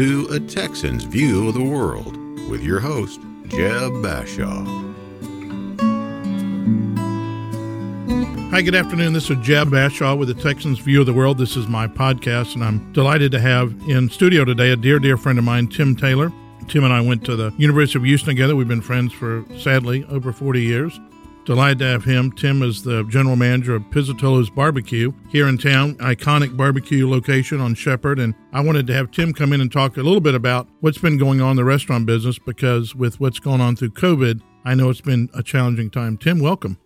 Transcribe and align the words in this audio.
to 0.00 0.26
A 0.30 0.40
Texan's 0.40 1.04
View 1.04 1.48
of 1.48 1.52
the 1.52 1.62
World 1.62 2.16
with 2.48 2.62
your 2.62 2.80
host, 2.80 3.20
Jeb 3.48 3.92
Bashaw. 4.00 4.64
Hi, 8.50 8.62
good 8.62 8.74
afternoon. 8.74 9.12
This 9.12 9.28
is 9.28 9.36
Jeb 9.42 9.68
Bashaw 9.68 10.16
with 10.16 10.28
the 10.28 10.42
Texans 10.42 10.78
View 10.78 11.00
of 11.00 11.06
the 11.06 11.12
World. 11.12 11.36
This 11.36 11.54
is 11.54 11.68
my 11.68 11.86
podcast, 11.86 12.54
and 12.54 12.64
I'm 12.64 12.90
delighted 12.94 13.30
to 13.32 13.40
have 13.40 13.74
in 13.90 14.08
studio 14.08 14.46
today 14.46 14.70
a 14.70 14.76
dear, 14.76 14.98
dear 14.98 15.18
friend 15.18 15.38
of 15.38 15.44
mine, 15.44 15.68
Tim 15.68 15.94
Taylor. 15.94 16.32
Tim 16.66 16.82
and 16.82 16.94
I 16.94 17.02
went 17.02 17.22
to 17.26 17.36
the 17.36 17.52
University 17.58 17.98
of 17.98 18.04
Houston 18.06 18.28
together. 18.30 18.56
We've 18.56 18.66
been 18.66 18.80
friends 18.80 19.12
for, 19.12 19.44
sadly, 19.58 20.06
over 20.08 20.32
40 20.32 20.62
years. 20.62 20.98
Delighted 21.50 21.80
to 21.80 21.86
have 21.86 22.04
him. 22.04 22.30
Tim 22.30 22.62
is 22.62 22.84
the 22.84 23.02
general 23.08 23.34
manager 23.34 23.74
of 23.74 23.82
Pizzitola's 23.90 24.48
Barbecue 24.48 25.10
here 25.30 25.48
in 25.48 25.58
town, 25.58 25.96
iconic 25.96 26.56
barbecue 26.56 27.10
location 27.10 27.60
on 27.60 27.74
Shepherd. 27.74 28.20
And 28.20 28.36
I 28.52 28.60
wanted 28.60 28.86
to 28.86 28.94
have 28.94 29.10
Tim 29.10 29.34
come 29.34 29.52
in 29.52 29.60
and 29.60 29.72
talk 29.72 29.96
a 29.96 30.02
little 30.04 30.20
bit 30.20 30.36
about 30.36 30.68
what's 30.78 30.98
been 30.98 31.18
going 31.18 31.40
on 31.40 31.50
in 31.50 31.56
the 31.56 31.64
restaurant 31.64 32.06
business 32.06 32.38
because 32.38 32.94
with 32.94 33.18
what's 33.18 33.40
going 33.40 33.60
on 33.60 33.74
through 33.74 33.90
COVID, 33.90 34.40
I 34.64 34.76
know 34.76 34.90
it's 34.90 35.00
been 35.00 35.28
a 35.34 35.42
challenging 35.42 35.90
time. 35.90 36.18
Tim, 36.18 36.38
welcome. 36.38 36.78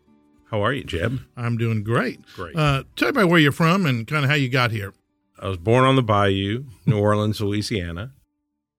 How 0.50 0.62
are 0.62 0.72
you, 0.72 0.82
Jeb? 0.82 1.20
I'm 1.36 1.58
doing 1.58 1.84
great. 1.84 2.24
Great. 2.34 2.56
Uh, 2.56 2.84
tell 2.96 3.08
me 3.08 3.20
about 3.20 3.28
where 3.28 3.40
you're 3.40 3.52
from 3.52 3.84
and 3.84 4.06
kind 4.06 4.24
of 4.24 4.30
how 4.30 4.36
you 4.36 4.48
got 4.48 4.70
here. 4.70 4.94
I 5.38 5.48
was 5.48 5.58
born 5.58 5.84
on 5.84 5.94
the 5.94 6.02
Bayou, 6.02 6.64
New 6.86 6.98
Orleans, 6.98 7.38
Louisiana. 7.42 8.14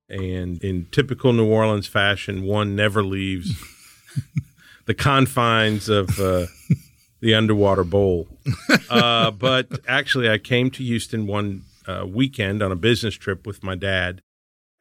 And 0.09 0.63
in 0.63 0.87
typical 0.91 1.31
New 1.31 1.45
Orleans 1.45 1.85
fashion, 1.85 2.41
one 2.41 2.75
never 2.75 3.03
leaves 3.03 3.51
the 4.85 4.93
confines 4.93 5.89
of 5.89 6.19
uh, 6.19 6.47
the 7.19 7.33
underwater 7.33 7.83
bowl. 7.83 8.27
Uh, 8.89 9.31
but 9.31 9.67
actually, 9.87 10.29
I 10.29 10.37
came 10.37 10.69
to 10.71 10.83
Houston 10.83 11.27
one 11.27 11.63
uh, 11.87 12.05
weekend 12.07 12.61
on 12.61 12.71
a 12.71 12.75
business 12.75 13.15
trip 13.15 13.45
with 13.45 13.63
my 13.63 13.75
dad. 13.75 14.21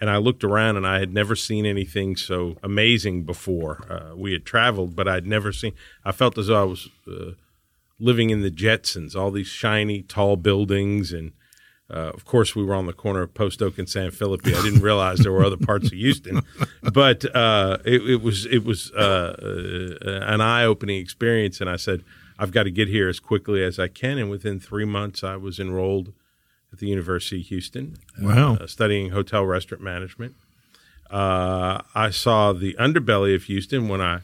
And 0.00 0.10
I 0.10 0.16
looked 0.16 0.44
around 0.44 0.76
and 0.76 0.86
I 0.86 0.98
had 0.98 1.14
never 1.14 1.34
seen 1.36 1.64
anything 1.64 2.16
so 2.16 2.56
amazing 2.62 3.24
before. 3.24 3.86
Uh, 3.88 4.16
we 4.16 4.32
had 4.32 4.44
traveled, 4.44 4.94
but 4.96 5.08
I'd 5.08 5.26
never 5.26 5.52
seen, 5.52 5.72
I 6.04 6.12
felt 6.12 6.36
as 6.36 6.48
though 6.48 6.60
I 6.60 6.64
was 6.64 6.88
uh, 7.08 7.32
living 7.98 8.30
in 8.30 8.42
the 8.42 8.50
Jetsons, 8.50 9.14
all 9.14 9.30
these 9.30 9.46
shiny, 9.46 10.02
tall 10.02 10.36
buildings 10.36 11.12
and 11.12 11.32
uh, 11.92 12.10
of 12.14 12.24
course, 12.24 12.56
we 12.56 12.64
were 12.64 12.74
on 12.74 12.86
the 12.86 12.92
corner 12.92 13.22
of 13.22 13.34
Post 13.34 13.60
Oak 13.60 13.78
and 13.78 13.88
San 13.88 14.10
Felipe. 14.10 14.46
I 14.46 14.62
didn't 14.62 14.80
realize 14.80 15.18
there 15.18 15.32
were 15.32 15.44
other 15.44 15.58
parts 15.58 15.86
of 15.86 15.92
Houston, 15.92 16.40
but 16.82 17.24
uh, 17.36 17.78
it, 17.84 18.08
it, 18.08 18.22
was 18.22 18.46
it 18.46 18.64
was 18.64 18.90
uh, 18.92 19.98
uh 20.02 20.32
an 20.32 20.40
eye 20.40 20.64
opening 20.64 20.98
experience. 20.98 21.60
And 21.60 21.68
I 21.68 21.76
said, 21.76 22.02
I've 22.38 22.52
got 22.52 22.62
to 22.62 22.70
get 22.70 22.88
here 22.88 23.08
as 23.08 23.20
quickly 23.20 23.62
as 23.62 23.78
I 23.78 23.88
can. 23.88 24.16
And 24.16 24.30
within 24.30 24.60
three 24.60 24.86
months, 24.86 25.22
I 25.22 25.36
was 25.36 25.60
enrolled 25.60 26.12
at 26.72 26.78
the 26.78 26.88
University 26.88 27.42
of 27.42 27.46
Houston, 27.48 27.96
uh, 28.18 28.26
wow. 28.26 28.66
studying 28.66 29.10
hotel 29.10 29.44
restaurant 29.44 29.82
management. 29.82 30.34
Uh, 31.10 31.82
I 31.94 32.10
saw 32.10 32.54
the 32.54 32.74
underbelly 32.80 33.34
of 33.34 33.44
Houston 33.44 33.88
when 33.88 34.00
I 34.00 34.20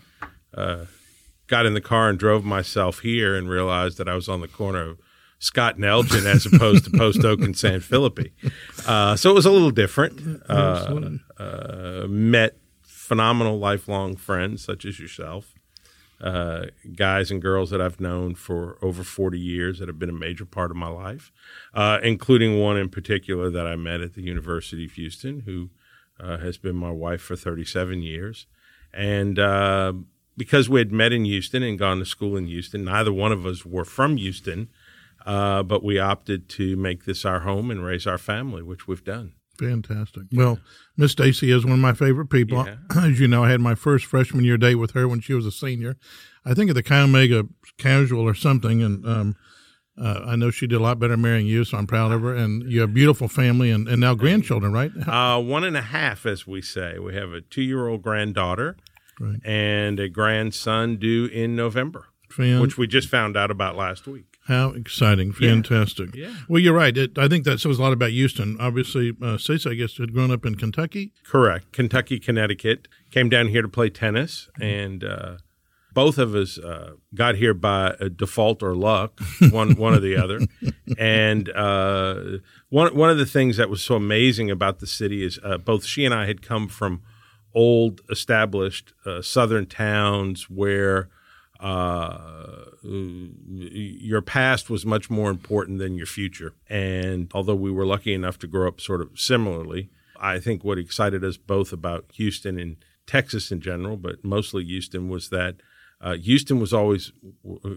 got 1.47 1.66
in 1.66 1.75
the 1.75 1.81
car 1.83 2.08
and 2.08 2.19
drove 2.19 2.42
myself 2.42 3.00
here, 3.00 3.36
and 3.36 3.50
realized 3.50 3.98
that 3.98 4.08
I 4.08 4.14
was 4.14 4.31
on 4.31 4.41
the 4.41 4.48
corner 4.48 4.81
of 4.81 4.98
Scott 5.41 5.77
and 5.77 5.85
Elgin 5.87 6.27
as 6.27 6.47
opposed 6.47 6.85
to 6.85 6.91
Post 6.91 7.25
Oak 7.25 7.41
and 7.41 7.57
San 7.57 7.81
Felipe. 7.81 8.31
Uh, 8.87 9.17
so 9.17 9.31
it 9.31 9.35
was 9.35 9.47
a 9.47 9.51
little 9.51 9.71
different. 9.71 10.43
Uh, 10.49 11.11
uh, 11.39 12.07
met 12.07 12.59
phenomenal 12.85 13.59
lifelong 13.59 14.17
friends 14.17 14.63
such 14.63 14.85
as 14.85 15.01
yourself, 15.01 15.55
uh, 16.21 16.67
guys 16.95 17.31
and 17.31 17.41
girls 17.41 17.71
that 17.71 17.81
I've 17.81 18.01
known 18.01 18.35
for 18.35 18.77
over 18.83 19.03
40 19.03 19.39
years 19.39 19.79
that 19.79 19.89
have 19.89 19.99
been 19.99 20.11
a 20.11 20.13
major 20.13 20.45
part 20.45 20.71
of 20.71 20.77
my 20.77 20.89
life, 20.89 21.33
uh, 21.73 21.99
including 22.03 22.61
one 22.61 22.77
in 22.77 22.91
particular 22.91 23.49
that 23.50 23.67
I 23.67 23.77
met 23.77 24.03
at 24.03 24.12
the 24.12 24.23
University 24.23 24.84
of 24.84 24.93
Houston 24.93 25.41
who 25.41 25.71
uh, 26.21 26.37
has 26.37 26.59
been 26.59 26.77
my 26.77 26.91
wife 26.91 27.23
for 27.23 27.34
37 27.34 28.03
years. 28.03 28.47
And 28.93 29.39
because 30.37 30.69
we 30.69 30.81
had 30.81 30.93
met 30.93 31.15
in 31.15 31.25
Houston 31.25 31.62
and 31.62 31.79
gone 31.79 31.99
to 31.99 32.05
school 32.05 32.37
in 32.37 32.47
Houston, 32.47 32.84
neither 32.84 33.12
one 33.12 33.33
of 33.33 33.47
us 33.47 33.65
were 33.65 33.87
from 33.87 34.19
Houston. 34.19 34.69
Uh, 35.26 35.62
but 35.62 35.82
we 35.82 35.98
opted 35.98 36.48
to 36.48 36.76
make 36.76 37.04
this 37.04 37.25
our 37.25 37.41
home 37.41 37.70
and 37.70 37.84
raise 37.84 38.06
our 38.06 38.19
family, 38.19 38.62
which 38.62 38.88
we've 38.88 39.04
done. 39.04 39.34
Fantastic. 39.58 40.25
Yeah. 40.31 40.38
Well, 40.38 40.58
Miss 40.97 41.12
Stacy 41.12 41.50
is 41.50 41.64
one 41.64 41.75
of 41.75 41.78
my 41.78 41.92
favorite 41.92 42.28
people. 42.28 42.64
Yeah. 42.64 42.76
As 43.04 43.20
you 43.20 43.28
know, 43.28 43.44
I 43.44 43.50
had 43.50 43.60
my 43.60 43.75
first 43.75 44.06
freshman 44.06 44.44
year 44.44 44.56
date 44.56 44.76
with 44.76 44.92
her 44.92 45.06
when 45.06 45.20
she 45.20 45.34
was 45.34 45.44
a 45.44 45.53
senior. 45.53 45.97
I 46.44 46.54
think 46.54 46.70
at 46.70 46.76
the 46.76 46.82
Chi 46.82 46.98
Omega 46.98 47.44
Casual 47.76 48.26
or 48.26 48.34
something, 48.34 48.82
and 48.82 49.06
um, 49.06 49.36
uh, 50.00 50.22
I 50.25 50.36
know 50.36 50.50
she 50.50 50.66
did 50.66 50.76
a 50.76 50.82
lot 50.82 50.98
better 50.98 51.16
marrying 51.16 51.47
you, 51.47 51.64
so 51.64 51.76
I'm 51.76 51.87
proud 51.87 52.10
of 52.12 52.22
her. 52.22 52.34
And 52.34 52.70
you 52.70 52.81
have 52.81 52.91
a 52.91 52.92
beautiful 52.92 53.28
family 53.28 53.70
and, 53.70 53.87
and 53.87 54.00
now 54.00 54.14
grandchildren, 54.14 54.72
right? 54.72 54.91
Uh, 55.06 55.41
one 55.41 55.64
and 55.64 55.76
a 55.76 55.82
half, 55.82 56.25
as 56.25 56.47
we 56.47 56.62
say. 56.62 56.98
We 56.98 57.14
have 57.14 57.32
a 57.32 57.42
two 57.42 57.62
year 57.62 57.87
old 57.87 58.02
granddaughter 58.02 58.76
right. 59.19 59.41
and 59.44 60.00
a 60.00 60.08
grandson 60.08 60.97
due 60.97 61.26
in 61.26 61.54
November, 61.54 62.06
Fan- 62.31 62.60
which 62.60 62.78
we 62.78 62.87
just 62.87 63.08
found 63.08 63.37
out 63.37 63.50
about 63.50 63.76
last 63.76 64.06
week. 64.06 64.30
How 64.50 64.71
exciting! 64.71 65.33
Fantastic. 65.33 66.12
Yeah. 66.12 66.27
yeah. 66.27 66.34
Well, 66.49 66.61
you're 66.61 66.75
right. 66.75 66.97
It, 66.97 67.16
I 67.16 67.28
think 67.28 67.44
that 67.44 67.61
says 67.61 67.78
a 67.78 67.83
lot 67.83 67.93
about 67.93 68.11
Houston. 68.11 68.56
Obviously, 68.59 69.12
uh, 69.22 69.38
Stacey, 69.38 69.71
I 69.71 69.75
guess, 69.75 69.97
had 69.97 70.12
grown 70.12 70.33
up 70.33 70.44
in 70.44 70.56
Kentucky. 70.56 71.12
Correct. 71.25 71.71
Kentucky, 71.71 72.19
Connecticut. 72.19 72.88
Came 73.12 73.28
down 73.28 73.47
here 73.47 73.62
to 73.62 73.69
play 73.69 73.91
tennis, 73.91 74.49
mm-hmm. 74.55 74.62
and 74.65 75.05
uh, 75.05 75.37
both 75.93 76.19
of 76.19 76.34
us 76.34 76.59
uh, 76.59 76.94
got 77.15 77.37
here 77.37 77.55
by 77.55 77.94
default 78.16 78.61
or 78.61 78.75
luck, 78.75 79.21
one 79.53 79.77
one 79.77 79.94
or 79.94 80.00
the 80.00 80.16
other. 80.16 80.41
And 80.99 81.49
uh, 81.50 82.38
one 82.71 82.97
one 82.97 83.09
of 83.09 83.19
the 83.19 83.27
things 83.27 83.56
that 83.56 83.71
was 83.71 83.82
so 83.82 83.94
amazing 83.94 84.50
about 84.50 84.81
the 84.81 84.88
city 84.88 85.25
is 85.25 85.38
uh, 85.44 85.59
both 85.59 85.84
she 85.84 86.05
and 86.05 86.12
I 86.12 86.27
had 86.27 86.43
come 86.43 86.67
from 86.67 87.03
old, 87.55 88.00
established 88.11 88.94
uh, 89.06 89.22
southern 89.22 89.67
towns 89.67 90.50
where 90.50 91.09
uh, 91.60 92.19
your 92.82 94.22
past 94.22 94.71
was 94.71 94.87
much 94.87 95.10
more 95.10 95.31
important 95.31 95.78
than 95.78 95.97
your 95.97 96.06
future. 96.06 96.54
And 96.69 97.31
although 97.34 97.54
we 97.54 97.71
were 97.71 97.87
lucky 97.87 98.15
enough 98.15 98.38
to 98.38 98.47
grow 98.47 98.69
up 98.69 98.81
sort 98.81 99.03
of 99.03 99.10
similarly, 99.15 99.91
I 100.19 100.38
think 100.38 100.65
what 100.65 100.78
excited 100.78 101.25
us 101.25 101.37
both 101.37 101.72
about 101.72 102.06
Houston 102.15 102.59
and 102.59 102.76
Texas 103.06 103.50
in 103.50 103.60
general, 103.60 103.97
but 103.97 104.25
mostly 104.25 104.65
Houston, 104.65 105.09
was 105.09 105.28
that 105.31 105.56
uh, 106.00 106.15
Houston 106.15 106.60
was 106.60 106.72
always 106.72 107.12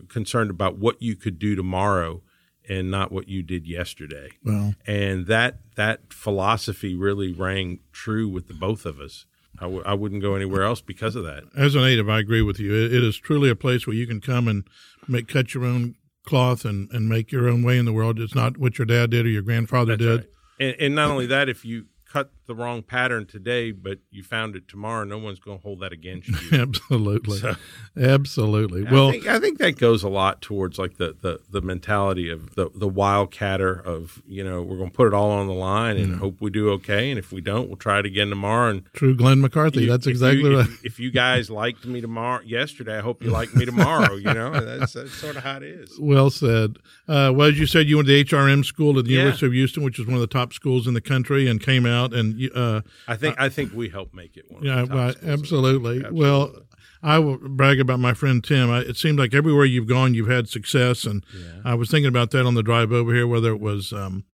concerned 0.07 0.49
about 0.49 0.77
what 0.77 1.01
you 1.01 1.15
could 1.15 1.39
do 1.39 1.55
tomorrow 1.55 2.21
and 2.69 2.89
not 2.89 3.11
what 3.11 3.27
you 3.27 3.43
did 3.43 3.67
yesterday. 3.67 4.29
Well, 4.43 4.75
and 4.85 5.27
that 5.27 5.57
that 5.75 6.13
philosophy 6.13 6.95
really 6.95 7.33
rang 7.33 7.79
true 7.91 8.29
with 8.29 8.47
the 8.47 8.53
both 8.53 8.85
of 8.85 8.99
us. 8.99 9.25
I 9.59 9.63
w- 9.63 9.83
I 9.85 9.93
wouldn't 9.93 10.21
go 10.21 10.35
anywhere 10.35 10.63
else 10.63 10.81
because 10.81 11.15
of 11.15 11.23
that. 11.25 11.43
As 11.55 11.75
a 11.75 11.81
native, 11.81 12.09
I 12.09 12.19
agree 12.19 12.41
with 12.41 12.59
you. 12.59 12.73
It, 12.73 12.93
it 12.93 13.03
is 13.03 13.17
truly 13.17 13.49
a 13.49 13.55
place 13.55 13.85
where 13.85 13.95
you 13.95 14.07
can 14.07 14.19
come 14.19 14.47
and 14.47 14.63
make 15.07 15.27
cut 15.27 15.53
your 15.53 15.65
own 15.65 15.95
cloth 16.25 16.65
and, 16.65 16.89
and 16.91 17.07
make 17.07 17.31
your 17.31 17.47
own 17.47 17.63
way 17.63 17.77
in 17.77 17.85
the 17.85 17.93
world. 17.93 18.19
It's 18.19 18.35
not 18.35 18.57
what 18.57 18.77
your 18.77 18.85
dad 18.85 19.11
did 19.11 19.25
or 19.25 19.29
your 19.29 19.41
grandfather 19.41 19.95
That's 19.95 20.01
did. 20.01 20.19
Right. 20.19 20.29
And, 20.59 20.75
and 20.79 20.95
not 20.95 21.11
only 21.11 21.27
that, 21.27 21.49
if 21.49 21.65
you 21.65 21.85
cut 22.11 22.31
the 22.45 22.55
wrong 22.55 22.81
pattern 22.81 23.25
today, 23.25 23.71
but 23.71 23.99
you 24.11 24.23
found 24.23 24.55
it 24.55 24.67
tomorrow, 24.67 25.03
no 25.03 25.17
one's 25.17 25.39
going 25.39 25.57
to 25.57 25.63
hold 25.63 25.79
that 25.79 25.93
against 25.93 26.29
you. 26.29 26.37
Absolutely. 26.61 27.37
So, 27.37 27.55
Absolutely. 27.97 28.83
Well, 28.83 29.09
I 29.09 29.11
think, 29.11 29.27
I 29.27 29.39
think, 29.39 29.57
that 29.59 29.77
goes 29.77 30.03
a 30.03 30.09
lot 30.09 30.41
towards 30.41 30.77
like 30.77 30.97
the, 30.97 31.15
the, 31.21 31.39
the 31.49 31.61
mentality 31.61 32.29
of 32.29 32.55
the, 32.55 32.69
the 32.75 32.89
wildcatter 32.89 33.81
of, 33.83 34.21
you 34.27 34.43
know, 34.43 34.61
we're 34.61 34.77
going 34.77 34.89
to 34.89 34.95
put 34.95 35.07
it 35.07 35.13
all 35.13 35.31
on 35.31 35.47
the 35.47 35.53
line 35.53 35.97
and 35.97 36.09
yeah. 36.11 36.17
hope 36.17 36.41
we 36.41 36.49
do 36.49 36.69
okay. 36.71 37.09
And 37.09 37.17
if 37.17 37.31
we 37.31 37.39
don't, 37.39 37.67
we'll 37.67 37.77
try 37.77 37.99
it 37.99 38.05
again 38.05 38.29
tomorrow. 38.29 38.71
And 38.71 38.85
True 38.93 39.15
Glenn 39.15 39.39
McCarthy. 39.39 39.83
You, 39.83 39.89
that's 39.89 40.07
exactly 40.07 40.49
you, 40.49 40.57
right. 40.57 40.67
If, 40.67 40.85
if, 40.85 40.99
you 40.99 41.11
guys 41.11 41.49
liked 41.49 41.85
me 41.85 42.01
tomorrow, 42.01 42.41
yesterday, 42.43 42.97
I 42.97 43.01
hope 43.01 43.23
you 43.23 43.29
like 43.29 43.53
me 43.55 43.65
tomorrow. 43.65 44.15
you 44.15 44.33
know, 44.33 44.51
that's, 44.51 44.93
that's, 44.93 45.13
sort 45.13 45.37
of 45.37 45.43
how 45.43 45.57
it 45.57 45.63
is. 45.63 45.97
Well 45.99 46.29
said. 46.29 46.77
Uh, 47.07 47.31
well, 47.33 47.47
as 47.47 47.59
you 47.59 47.67
said, 47.67 47.87
you 47.87 47.97
went 47.97 48.07
to 48.09 48.23
HRM 48.25 48.65
school 48.65 48.99
at 48.99 49.05
the 49.05 49.11
yeah. 49.11 49.19
University 49.19 49.45
of 49.45 49.53
Houston, 49.53 49.83
which 49.83 49.99
is 49.99 50.05
one 50.05 50.15
of 50.15 50.21
the 50.21 50.27
top 50.27 50.51
schools 50.51 50.87
in 50.87 50.93
the 50.93 51.01
country 51.01 51.47
and 51.47 51.61
came 51.61 51.85
out 51.85 51.93
out, 51.93 52.13
and 52.39 52.51
uh, 52.55 52.81
I 53.07 53.15
think 53.15 53.39
I 53.39 53.49
think 53.49 53.73
we 53.73 53.89
helped 53.89 54.13
make 54.13 54.37
it 54.37 54.45
one. 54.49 54.63
yeah, 54.63 54.83
well, 54.83 55.09
absolutely. 55.09 55.99
absolutely. 55.99 56.11
Well, 56.11 56.55
I 57.01 57.19
will 57.19 57.37
brag 57.37 57.79
about 57.79 57.99
my 57.99 58.13
friend 58.13 58.43
Tim. 58.43 58.69
I, 58.69 58.79
it 58.79 58.97
seems 58.97 59.19
like 59.19 59.33
everywhere 59.33 59.65
you've 59.65 59.87
gone, 59.87 60.13
you've 60.13 60.29
had 60.29 60.49
success, 60.49 61.05
and 61.05 61.25
yeah. 61.35 61.61
I 61.65 61.75
was 61.75 61.89
thinking 61.89 62.07
about 62.07 62.31
that 62.31 62.45
on 62.45 62.55
the 62.55 62.63
drive 62.63 62.91
over 62.91 63.13
here, 63.13 63.27
whether 63.27 63.49
it 63.49 63.59
was. 63.59 63.93
Um, 63.93 64.25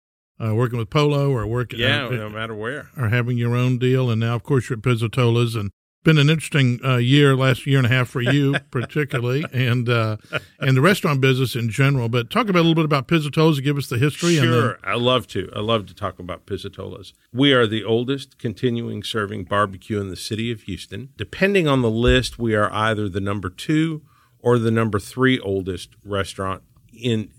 uh, 0.41 0.55
working 0.55 0.79
with 0.79 0.89
Polo 0.89 1.33
or 1.33 1.45
working, 1.49 1.81
yeah, 1.81 2.07
uh, 2.07 2.11
no 2.11 2.31
matter 2.31 2.55
where, 2.55 2.91
or 2.97 3.09
having 3.09 3.37
your 3.37 3.57
own 3.57 3.77
deal, 3.77 4.09
and 4.09 4.21
now 4.21 4.37
of 4.37 4.45
course 4.45 4.71
you're 4.71 4.79
at 4.79 4.85
Pizzitola's, 4.85 5.57
and 5.57 5.73
been 6.05 6.19
an 6.19 6.31
interesting 6.31 6.81
uh, 6.85 6.97
year, 6.97 7.35
last 7.37 7.67
year 7.67 7.79
and 7.79 7.87
a 7.87 7.91
half 7.91 8.09
for 8.09 8.21
you 8.21 8.55
particularly, 8.71 9.45
and 9.53 9.89
uh, 9.89 10.17
and 10.61 10.77
the 10.77 10.81
restaurant 10.81 11.21
business 11.21 11.55
in 11.55 11.69
general. 11.69 12.09
But 12.09 12.31
talk 12.31 12.49
about 12.49 12.61
a 12.61 12.63
little 12.63 12.75
bit 12.75 12.85
about 12.85 13.09
Pizzitola's. 13.09 13.61
Give 13.61 13.77
us 13.77 13.89
the 13.89 13.99
history. 13.99 14.37
Sure, 14.37 14.79
I 14.85 14.95
love 14.95 15.27
to. 15.29 15.51
I 15.55 15.61
love 15.61 15.87
to 15.87 15.95
talk 15.95 16.19
about 16.19 16.47
Pizzitola's. 16.47 17.13
We 17.33 17.53
are 17.53 17.67
the 17.67 17.85
oldest 17.85 18.39
continuing 18.39 19.03
serving 19.03 19.45
barbecue 19.45 20.01
in 20.01 20.09
the 20.09 20.17
city 20.17 20.51
of 20.51 20.63
Houston. 20.63 21.11
Depending 21.17 21.67
on 21.67 21.83
the 21.83 21.91
list, 21.91 22.39
we 22.39 22.55
are 22.55 22.73
either 22.73 23.09
the 23.09 23.21
number 23.21 23.51
two 23.51 24.03
or 24.41 24.59
the 24.59 24.71
number 24.71 24.99
three 24.99 25.39
oldest 25.41 25.91
restaurant 26.05 26.63
in 26.93 27.31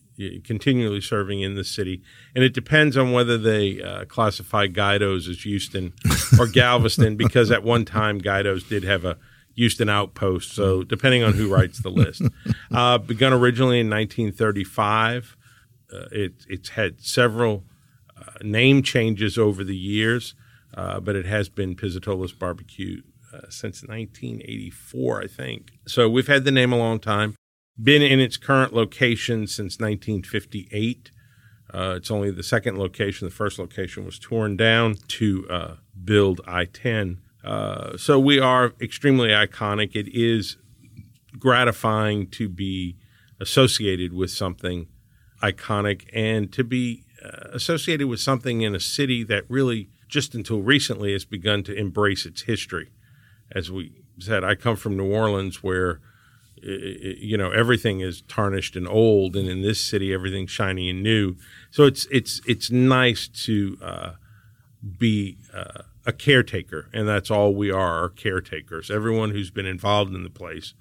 continually 0.43 1.01
serving 1.01 1.41
in 1.41 1.55
the 1.55 1.63
city, 1.63 2.01
and 2.35 2.43
it 2.43 2.53
depends 2.53 2.97
on 2.97 3.11
whether 3.11 3.37
they 3.37 3.81
uh, 3.81 4.05
classify 4.05 4.67
Guidos 4.67 5.27
as 5.27 5.43
Houston 5.43 5.93
or 6.39 6.47
Galveston, 6.51 7.15
because 7.15 7.51
at 7.51 7.63
one 7.63 7.85
time 7.85 8.19
Guidos 8.19 8.63
did 8.63 8.83
have 8.83 9.05
a 9.05 9.17
Houston 9.55 9.89
outpost. 9.89 10.53
So 10.53 10.83
depending 10.83 11.23
on 11.23 11.33
who 11.33 11.53
writes 11.53 11.81
the 11.81 11.89
list, 11.89 12.21
uh, 12.71 12.97
begun 12.97 13.33
originally 13.33 13.79
in 13.79 13.89
1935. 13.89 15.35
Uh, 15.91 16.05
it, 16.11 16.33
it's 16.47 16.69
had 16.69 17.01
several 17.01 17.63
uh, 18.15 18.31
name 18.41 18.83
changes 18.83 19.37
over 19.37 19.63
the 19.63 19.75
years, 19.75 20.35
uh, 20.75 20.99
but 20.99 21.15
it 21.15 21.25
has 21.25 21.49
been 21.49 21.75
Pizzitola's 21.75 22.31
Barbecue 22.31 23.01
uh, 23.33 23.41
since 23.49 23.81
1984, 23.83 25.23
I 25.23 25.27
think. 25.27 25.71
So 25.87 26.09
we've 26.09 26.27
had 26.27 26.45
the 26.45 26.51
name 26.51 26.71
a 26.71 26.77
long 26.77 26.99
time. 26.99 27.35
Been 27.81 28.01
in 28.01 28.19
its 28.19 28.35
current 28.35 28.73
location 28.73 29.47
since 29.47 29.79
1958. 29.79 31.11
Uh, 31.73 31.93
it's 31.97 32.11
only 32.11 32.31
the 32.31 32.43
second 32.43 32.77
location. 32.77 33.27
The 33.27 33.33
first 33.33 33.57
location 33.57 34.03
was 34.03 34.19
torn 34.19 34.57
down 34.57 34.95
to 35.07 35.47
uh, 35.49 35.75
build 36.03 36.41
I 36.45 36.65
10. 36.65 37.21
Uh, 37.43 37.95
so 37.95 38.19
we 38.19 38.39
are 38.39 38.73
extremely 38.81 39.29
iconic. 39.29 39.95
It 39.95 40.09
is 40.09 40.57
gratifying 41.37 42.27
to 42.31 42.49
be 42.49 42.97
associated 43.39 44.13
with 44.13 44.31
something 44.31 44.87
iconic 45.41 46.09
and 46.11 46.51
to 46.51 46.63
be 46.63 47.05
uh, 47.23 47.49
associated 47.53 48.07
with 48.07 48.19
something 48.19 48.61
in 48.61 48.75
a 48.75 48.79
city 48.79 49.23
that 49.23 49.45
really, 49.47 49.89
just 50.09 50.35
until 50.35 50.61
recently, 50.61 51.13
has 51.13 51.23
begun 51.23 51.63
to 51.63 51.73
embrace 51.73 52.25
its 52.25 52.41
history. 52.41 52.89
As 53.51 53.71
we 53.71 53.93
said, 54.19 54.43
I 54.43 54.55
come 54.55 54.75
from 54.75 54.97
New 54.97 55.09
Orleans 55.11 55.63
where 55.63 56.01
you 56.61 57.37
know 57.37 57.51
everything 57.51 58.01
is 58.01 58.21
tarnished 58.27 58.75
and 58.75 58.87
old 58.87 59.35
and 59.35 59.47
in 59.47 59.61
this 59.61 59.79
city 59.79 60.13
everything's 60.13 60.51
shiny 60.51 60.89
and 60.89 61.03
new. 61.03 61.35
So 61.71 61.83
it's 61.83 62.07
it's 62.11 62.41
it's 62.45 62.69
nice 62.71 63.27
to 63.45 63.77
uh, 63.81 64.11
be 64.97 65.37
uh, 65.53 65.83
a 66.05 66.13
caretaker 66.13 66.87
and 66.93 67.07
that's 67.07 67.29
all 67.31 67.53
we 67.53 67.71
are 67.71 68.03
are 68.03 68.09
caretakers. 68.09 68.89
Everyone 68.89 69.31
who's 69.31 69.51
been 69.51 69.65
involved 69.65 70.13
in 70.13 70.23
the 70.23 70.29
place 70.29 70.73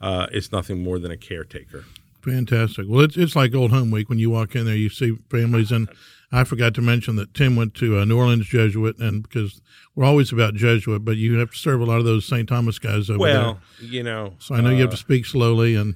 uh, 0.00 0.26
is 0.32 0.52
nothing 0.52 0.82
more 0.82 0.98
than 0.98 1.10
a 1.10 1.16
caretaker. 1.16 1.84
Fantastic. 2.22 2.86
Well, 2.88 3.02
it's 3.02 3.16
it's 3.16 3.36
like 3.36 3.54
Old 3.54 3.70
Home 3.70 3.90
Week. 3.90 4.08
When 4.08 4.18
you 4.18 4.30
walk 4.30 4.56
in 4.56 4.64
there, 4.66 4.74
you 4.74 4.88
see 4.88 5.16
families, 5.30 5.70
and 5.70 5.88
I 6.32 6.44
forgot 6.44 6.74
to 6.74 6.82
mention 6.82 7.16
that 7.16 7.34
Tim 7.34 7.56
went 7.56 7.74
to 7.74 7.98
a 7.98 8.02
uh, 8.02 8.04
New 8.04 8.18
Orleans 8.18 8.46
Jesuit, 8.46 8.98
and 8.98 9.22
because 9.22 9.60
we're 9.94 10.04
always 10.04 10.32
about 10.32 10.54
Jesuit, 10.54 11.04
but 11.04 11.16
you 11.16 11.38
have 11.38 11.52
to 11.52 11.56
serve 11.56 11.80
a 11.80 11.84
lot 11.84 11.98
of 11.98 12.04
those 12.04 12.26
St. 12.26 12.48
Thomas 12.48 12.78
guys 12.78 13.08
over 13.08 13.18
well, 13.18 13.32
there. 13.32 13.44
Well, 13.44 13.60
you 13.80 14.02
know, 14.02 14.34
so 14.38 14.54
I 14.54 14.60
know 14.60 14.70
uh, 14.70 14.72
you 14.72 14.80
have 14.80 14.90
to 14.90 14.94
uh, 14.94 14.98
speak 14.98 15.24
slowly 15.24 15.76
and 15.76 15.94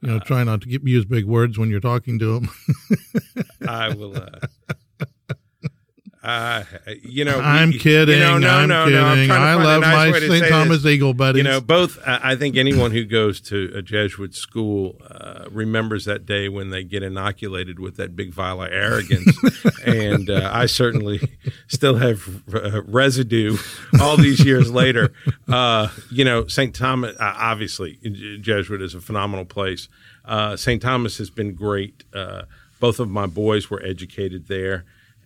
you 0.00 0.10
know 0.10 0.18
try 0.20 0.44
not 0.44 0.62
to 0.62 0.68
get, 0.68 0.86
use 0.86 1.04
big 1.04 1.24
words 1.24 1.58
when 1.58 1.70
you're 1.70 1.80
talking 1.80 2.18
to 2.20 2.34
them. 2.34 2.50
I 3.68 3.92
will. 3.94 4.16
Uh, 4.16 4.74
uh, 6.22 6.62
you 7.02 7.24
know, 7.24 7.40
I'm 7.40 7.70
we, 7.70 7.78
kidding. 7.78 8.14
You 8.14 8.20
know, 8.20 8.38
no, 8.38 8.48
I'm 8.48 8.68
no, 8.68 8.84
kidding. 8.84 9.28
No, 9.28 9.34
I 9.34 9.54
love 9.54 9.80
nice 9.80 10.12
my 10.12 10.20
St. 10.20 10.48
Thomas 10.48 10.84
this. 10.84 10.92
Eagle 10.92 11.14
buddies. 11.14 11.38
You 11.38 11.42
know, 11.42 11.60
both. 11.60 11.98
Uh, 11.98 12.20
I 12.22 12.36
think 12.36 12.56
anyone 12.56 12.92
who 12.92 13.04
goes 13.04 13.40
to 13.42 13.72
a 13.74 13.82
Jesuit 13.82 14.32
school 14.32 14.96
uh, 15.10 15.46
remembers 15.50 16.04
that 16.04 16.24
day 16.24 16.48
when 16.48 16.70
they 16.70 16.84
get 16.84 17.02
inoculated 17.02 17.80
with 17.80 17.96
that 17.96 18.14
big 18.14 18.32
vial 18.32 18.62
of 18.62 18.70
arrogance, 18.70 19.36
and 19.84 20.30
uh, 20.30 20.48
I 20.52 20.66
certainly 20.66 21.20
still 21.66 21.96
have 21.96 22.42
uh, 22.54 22.82
residue 22.82 23.56
all 24.00 24.16
these 24.16 24.44
years 24.44 24.70
later. 24.70 25.12
Uh, 25.48 25.88
you 26.12 26.24
know, 26.24 26.46
St. 26.46 26.72
Thomas. 26.72 27.16
obviously, 27.18 27.98
Jesuit 28.40 28.80
is 28.80 28.94
a 28.94 29.00
phenomenal 29.00 29.44
place. 29.44 29.88
St. 30.54 30.80
Thomas 30.80 31.18
has 31.18 31.30
been 31.30 31.54
great. 31.54 32.04
both 32.78 33.00
of 33.00 33.10
my 33.10 33.26
boys 33.26 33.70
were 33.70 33.82
educated 33.82 34.46
there 34.46 34.84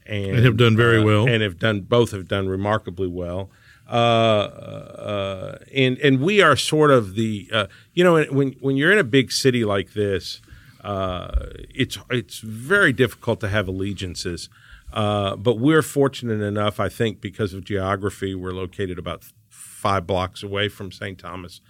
and, 0.09 0.37
and 0.37 0.45
have 0.45 0.57
done 0.57 0.77
very 0.77 1.01
uh, 1.01 1.05
well, 1.05 1.29
and 1.29 1.43
have 1.43 1.59
done 1.59 1.83
both 1.83 2.13
have 2.13 2.29
done 2.29 2.49
remarkably 2.49 3.09
well. 3.09 3.51
Uh, 3.89 3.93
uh, 3.95 5.59
and 5.73 5.97
and 5.99 6.21
we 6.21 6.41
are 6.41 6.57
sort 6.57 6.91
of 6.91 7.15
the 7.15 7.49
uh, 7.53 7.67
you 7.95 8.03
know 8.03 8.25
when 8.25 8.53
when 8.61 8.77
you're 8.77 8.93
in 8.93 8.99
a 8.99 9.05
big 9.05 9.31
city 9.31 9.65
like 9.65 9.93
this, 9.93 10.41
uh, 10.83 11.47
it's 11.71 11.99
it's 12.11 12.41
very 12.41 12.93
difficult 12.93 13.41
to 13.41 13.49
have 13.49 13.69
allegiances. 13.69 14.49
Uh, 14.93 15.37
but 15.37 15.59
we're 15.59 15.83
fortunate 15.83 16.41
enough, 16.41 16.81
I 16.81 16.89
think, 16.89 17.21
because 17.21 17.53
of 17.53 17.65
geography, 17.65 18.35
we're 18.35 18.53
located 18.53 18.99
about 18.99 19.25
five 19.49 20.07
blocks 20.07 20.43
away 20.43 20.69
from 20.69 20.91
St. 20.91 21.19
Thomas, 21.19 21.61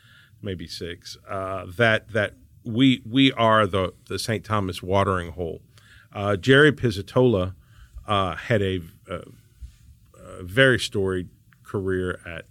maybe 0.43 0.67
six. 0.67 1.19
that 1.29 2.05
that 2.13 2.35
we 2.65 3.03
we 3.09 3.33
are 3.33 3.67
the 3.67 3.93
the 4.09 4.19
St. 4.19 4.45
Thomas 4.45 4.83
watering 4.83 5.33
hole. 5.33 5.61
Jerry 6.41 6.73
Pizzitola 6.73 7.55
uh, 8.07 8.37
had 8.37 8.63
a, 8.63 8.81
a, 9.09 9.21
a, 10.19 10.43
very 10.43 10.79
storied 10.79 11.29
career 11.65 12.21
at 12.27 12.45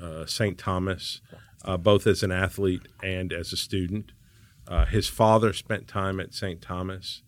uh, 0.00 0.26
St. 0.26 0.58
Thomas, 0.58 1.20
uh, 1.64 1.76
both 1.76 2.06
as 2.06 2.22
an 2.22 2.32
athlete 2.32 2.86
and 3.02 3.32
as 3.32 3.52
a 3.52 3.56
student. 3.56 4.12
Uh, 4.68 4.84
his 4.84 5.08
father 5.08 5.52
spent 5.52 5.88
time 5.88 6.20
at 6.20 6.34
St. 6.34 6.60
Thomas. 6.60 7.22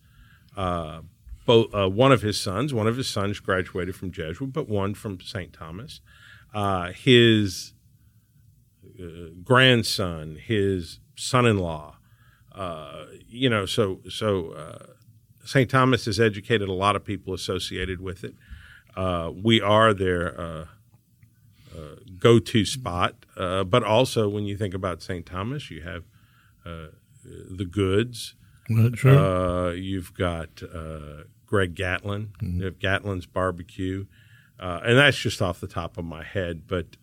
Uh, 0.55 1.01
both 1.45 1.73
uh, 1.73 1.89
one 1.89 2.11
of 2.11 2.21
his 2.21 2.39
sons, 2.39 2.73
one 2.73 2.87
of 2.87 2.97
his 2.97 3.09
sons 3.09 3.39
graduated 3.39 3.95
from 3.95 4.11
Jesuit, 4.11 4.53
but 4.53 4.69
one 4.69 4.93
from 4.93 5.19
St. 5.19 5.51
Thomas. 5.53 6.01
his 6.95 7.73
grandson, 9.43 10.35
his 10.35 10.99
son-in-law, 11.15 11.95
you 13.27 13.49
know, 13.49 13.65
so 13.65 14.01
so 14.09 14.85
St. 15.49 15.67
Thomas 15.67 16.05
has 16.05 16.19
educated 16.19 16.69
a 16.69 16.73
lot 16.73 16.95
of 16.95 17.03
people 17.03 17.33
associated 17.33 17.99
with 17.99 18.23
it. 18.23 18.35
Uh, 18.95 19.31
we 19.33 19.59
are 19.59 19.95
their 19.95 20.39
uh, 20.39 20.65
uh, 21.75 21.95
go 22.19 22.37
to 22.37 22.63
spot. 22.65 23.15
Uh, 23.35 23.63
but 23.63 23.83
also, 23.83 24.29
when 24.29 24.43
you 24.43 24.55
think 24.55 24.75
about 24.75 25.01
St. 25.01 25.25
Thomas, 25.25 25.71
you 25.71 25.81
have 25.81 26.03
uh, 26.67 26.89
the 27.23 27.65
goods. 27.65 28.35
Sure. 28.93 29.17
Uh, 29.17 29.71
you've 29.71 30.13
got 30.13 30.61
Greg 31.47 31.73
Gatlin. 31.73 32.31
Mm-hmm. 32.43 32.59
You 32.59 32.65
have 32.65 32.77
Gatlin's 32.77 33.25
Barbecue. 33.25 34.05
and 34.59 34.99
that's 34.99 35.17
just 35.17 35.41
off 35.41 35.59
the 35.59 35.67
top 35.67 35.97
of 35.97 36.05
my 36.05 36.23
head. 36.23 36.67
But, 36.67 36.95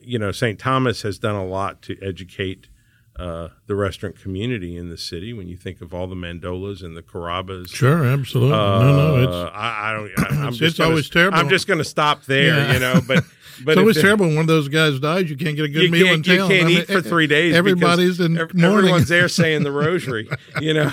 you 0.00 0.20
know, 0.20 0.30
St. 0.30 0.60
Thomas 0.60 1.02
has 1.02 1.18
done 1.18 1.34
a 1.34 1.44
lot 1.44 1.82
to 1.82 2.00
educate 2.00 2.68
uh, 3.16 3.48
the 3.66 3.76
restaurant 3.76 4.20
community 4.20 4.76
in 4.76 4.90
the 4.90 4.98
city 4.98 5.32
when 5.32 5.46
you 5.46 5.56
think 5.56 5.80
of 5.80 5.94
all 5.94 6.06
the 6.06 6.16
mandolas 6.16 6.82
and 6.82 6.96
the 6.96 7.02
Carrabbas. 7.02 7.72
Sure, 7.72 8.04
absolutely. 8.04 8.54
Uh, 8.54 8.78
no, 8.82 8.96
no, 8.96 9.22
it's 9.22 9.54
I, 9.54 9.90
I 9.90 9.92
don't. 9.92 10.10
I, 10.18 10.42
am 10.42 10.48
it's, 10.48 10.58
just 10.58 10.62
it's 10.70 10.78
gonna, 10.78 10.90
always 10.90 11.08
terrible. 11.08 11.38
I'm 11.38 11.48
just 11.48 11.66
going 11.66 11.78
to 11.78 11.84
stop 11.84 12.24
there, 12.24 12.56
yeah. 12.56 12.72
you 12.72 12.80
know. 12.80 13.00
But 13.06 13.24
but 13.64 13.72
it's 13.72 13.78
always 13.78 14.00
terrible 14.00 14.26
when 14.26 14.36
one 14.36 14.42
of 14.42 14.48
those 14.48 14.68
guys 14.68 14.98
dies. 14.98 15.30
You 15.30 15.36
can't 15.36 15.54
get 15.54 15.66
a 15.66 15.68
good 15.68 15.90
meal 15.90 16.12
in 16.12 16.22
town. 16.24 16.34
You 16.34 16.48
can't 16.48 16.64
I 16.64 16.66
mean, 16.66 16.78
eat 16.78 16.86
for 16.88 17.02
three 17.02 17.28
days. 17.28 17.54
Everybody's 17.54 18.18
in 18.18 18.34
mourning. 18.34 18.64
Everyone's 18.64 19.08
there 19.08 19.28
saying 19.28 19.62
the 19.62 19.72
rosary. 19.72 20.28
You 20.60 20.74
know. 20.74 20.92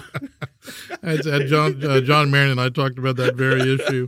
John 1.47 1.83
uh, 1.83 2.01
John 2.01 2.29
Marion 2.29 2.51
and 2.51 2.61
I 2.61 2.69
talked 2.69 2.99
about 2.99 3.15
that 3.15 3.35
very 3.35 3.61
issue. 3.61 4.05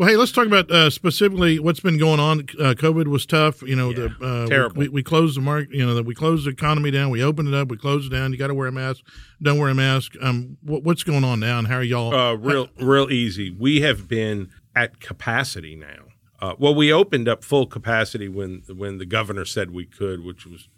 Well, 0.00 0.08
hey, 0.08 0.16
let's 0.16 0.32
talk 0.32 0.46
about 0.46 0.70
uh, 0.70 0.88
specifically 0.88 1.58
what's 1.58 1.80
been 1.80 1.98
going 1.98 2.20
on. 2.20 2.40
Uh, 2.58 2.72
COVID 2.72 3.06
was 3.06 3.26
tough. 3.26 3.60
You 3.60 3.76
know, 3.76 3.90
yeah, 3.90 4.08
the, 4.18 4.26
uh, 4.26 4.46
terrible. 4.46 4.76
We, 4.78 4.88
we, 4.88 5.02
closed 5.02 5.36
the 5.36 5.42
market. 5.42 5.74
You 5.74 5.84
know, 5.84 5.92
that 5.92 6.06
we 6.06 6.14
closed 6.14 6.46
the 6.46 6.50
economy 6.52 6.90
down. 6.90 7.10
We 7.10 7.22
opened 7.22 7.48
it 7.48 7.54
up. 7.54 7.68
We 7.68 7.76
closed 7.76 8.10
it 8.10 8.16
down. 8.16 8.32
You 8.32 8.38
got 8.38 8.46
to 8.46 8.54
wear 8.54 8.68
a 8.68 8.72
mask. 8.72 9.02
Don't 9.42 9.58
wear 9.58 9.68
a 9.68 9.74
mask. 9.74 10.14
Um, 10.22 10.56
what, 10.62 10.84
what's 10.84 11.02
going 11.02 11.22
on 11.22 11.38
now, 11.40 11.58
and 11.58 11.68
how 11.68 11.74
are 11.74 11.82
y'all? 11.82 12.14
Uh, 12.14 12.32
real, 12.32 12.68
real 12.80 13.10
easy. 13.10 13.50
We 13.50 13.82
have 13.82 14.08
been 14.08 14.48
at 14.74 15.00
capacity 15.00 15.76
now. 15.76 16.04
Uh, 16.40 16.54
well, 16.58 16.74
we 16.74 16.90
opened 16.90 17.28
up 17.28 17.44
full 17.44 17.66
capacity 17.66 18.26
when 18.26 18.62
when 18.74 18.96
the 18.96 19.04
governor 19.04 19.44
said 19.44 19.70
we 19.70 19.84
could, 19.84 20.24
which 20.24 20.46
was 20.46 20.70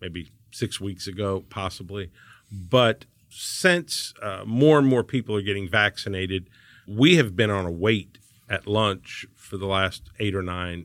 maybe 0.00 0.32
six 0.50 0.80
weeks 0.80 1.06
ago, 1.06 1.44
possibly. 1.50 2.10
But 2.50 3.04
since 3.28 4.14
uh, 4.22 4.44
more 4.46 4.78
and 4.78 4.88
more 4.88 5.04
people 5.04 5.36
are 5.36 5.42
getting 5.42 5.68
vaccinated, 5.68 6.48
we 6.88 7.16
have 7.16 7.36
been 7.36 7.50
on 7.50 7.66
a 7.66 7.70
wait 7.70 8.16
at 8.52 8.66
lunch 8.66 9.26
for 9.34 9.56
the 9.56 9.66
last 9.66 10.10
eight 10.20 10.34
or 10.34 10.42
nine 10.42 10.84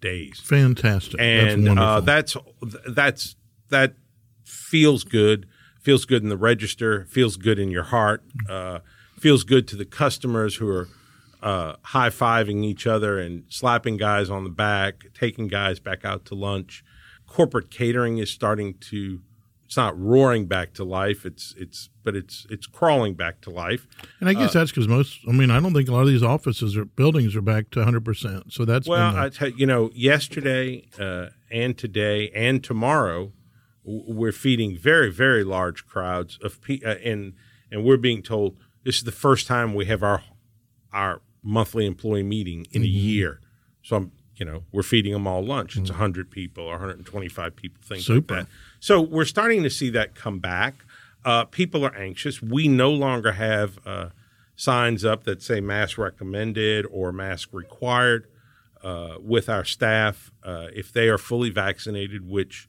days. 0.00 0.40
Fantastic, 0.40 1.20
and 1.20 1.66
that's 1.66 1.78
uh, 1.78 2.00
that's 2.00 2.36
that's 2.88 3.36
that 3.70 3.94
feels 4.44 5.04
good. 5.04 5.46
Feels 5.80 6.04
good 6.04 6.22
in 6.22 6.28
the 6.28 6.36
register. 6.36 7.04
Feels 7.04 7.36
good 7.36 7.58
in 7.58 7.70
your 7.70 7.84
heart. 7.84 8.24
Uh, 8.48 8.80
feels 9.18 9.44
good 9.44 9.68
to 9.68 9.76
the 9.76 9.84
customers 9.84 10.56
who 10.56 10.68
are 10.68 10.88
uh, 11.42 11.76
high 11.82 12.08
fiving 12.08 12.64
each 12.64 12.86
other 12.86 13.18
and 13.18 13.44
slapping 13.48 13.96
guys 13.96 14.28
on 14.30 14.44
the 14.44 14.50
back, 14.50 15.04
taking 15.14 15.46
guys 15.46 15.78
back 15.78 16.04
out 16.04 16.24
to 16.24 16.34
lunch. 16.34 16.82
Corporate 17.26 17.70
catering 17.70 18.18
is 18.18 18.30
starting 18.30 18.74
to 18.90 19.20
it's 19.74 19.76
not 19.76 20.00
roaring 20.00 20.46
back 20.46 20.72
to 20.74 20.84
life. 20.84 21.26
It's 21.26 21.52
it's 21.58 21.90
but 22.04 22.14
it's 22.14 22.46
it's 22.48 22.64
crawling 22.64 23.14
back 23.14 23.40
to 23.40 23.50
life. 23.50 23.88
And 24.20 24.28
I 24.28 24.32
guess 24.34 24.54
uh, 24.54 24.60
that's 24.60 24.70
because 24.70 24.86
most. 24.86 25.18
I 25.28 25.32
mean, 25.32 25.50
I 25.50 25.58
don't 25.58 25.74
think 25.74 25.88
a 25.88 25.92
lot 25.92 26.02
of 26.02 26.06
these 26.06 26.22
offices 26.22 26.76
or 26.76 26.84
buildings 26.84 27.34
are 27.34 27.42
back 27.42 27.70
to 27.70 27.80
100. 27.80 28.04
percent 28.04 28.52
So 28.52 28.64
that's 28.64 28.86
well, 28.86 29.16
I 29.16 29.30
tell 29.30 29.48
you 29.48 29.66
know, 29.66 29.90
yesterday 29.92 30.86
uh, 30.96 31.30
and 31.50 31.76
today 31.76 32.30
and 32.36 32.62
tomorrow, 32.62 33.32
we're 33.82 34.30
feeding 34.30 34.76
very 34.76 35.10
very 35.10 35.42
large 35.42 35.86
crowds 35.88 36.38
of 36.40 36.62
people, 36.62 36.88
uh, 36.88 36.94
and 37.04 37.32
and 37.72 37.82
we're 37.82 37.96
being 37.96 38.22
told 38.22 38.56
this 38.84 38.98
is 38.98 39.02
the 39.02 39.10
first 39.10 39.48
time 39.48 39.74
we 39.74 39.86
have 39.86 40.04
our 40.04 40.22
our 40.92 41.20
monthly 41.42 41.84
employee 41.84 42.22
meeting 42.22 42.64
in 42.70 42.82
a 42.82 42.86
year. 42.86 43.40
So 43.82 43.96
I'm, 43.96 44.12
you 44.36 44.44
know, 44.44 44.64
we're 44.72 44.82
feeding 44.82 45.12
them 45.12 45.26
all 45.26 45.44
lunch. 45.44 45.76
It's 45.76 45.90
100 45.90 46.30
people 46.30 46.64
or 46.64 46.72
125 46.72 47.56
people, 47.56 47.80
things 47.82 48.04
Super. 48.04 48.34
like 48.34 48.44
that. 48.46 48.52
So 48.80 49.00
we're 49.00 49.24
starting 49.24 49.62
to 49.62 49.70
see 49.70 49.90
that 49.90 50.14
come 50.14 50.38
back. 50.38 50.74
Uh, 51.24 51.44
people 51.44 51.84
are 51.84 51.94
anxious. 51.94 52.42
We 52.42 52.68
no 52.68 52.90
longer 52.90 53.32
have 53.32 53.78
uh, 53.86 54.10
signs 54.56 55.04
up 55.04 55.24
that 55.24 55.42
say 55.42 55.60
mask 55.60 55.98
recommended 55.98 56.86
or 56.90 57.12
mask 57.12 57.50
required 57.52 58.26
uh, 58.82 59.16
with 59.20 59.48
our 59.48 59.64
staff. 59.64 60.30
Uh, 60.42 60.68
if 60.74 60.92
they 60.92 61.08
are 61.08 61.18
fully 61.18 61.50
vaccinated, 61.50 62.28
which 62.28 62.68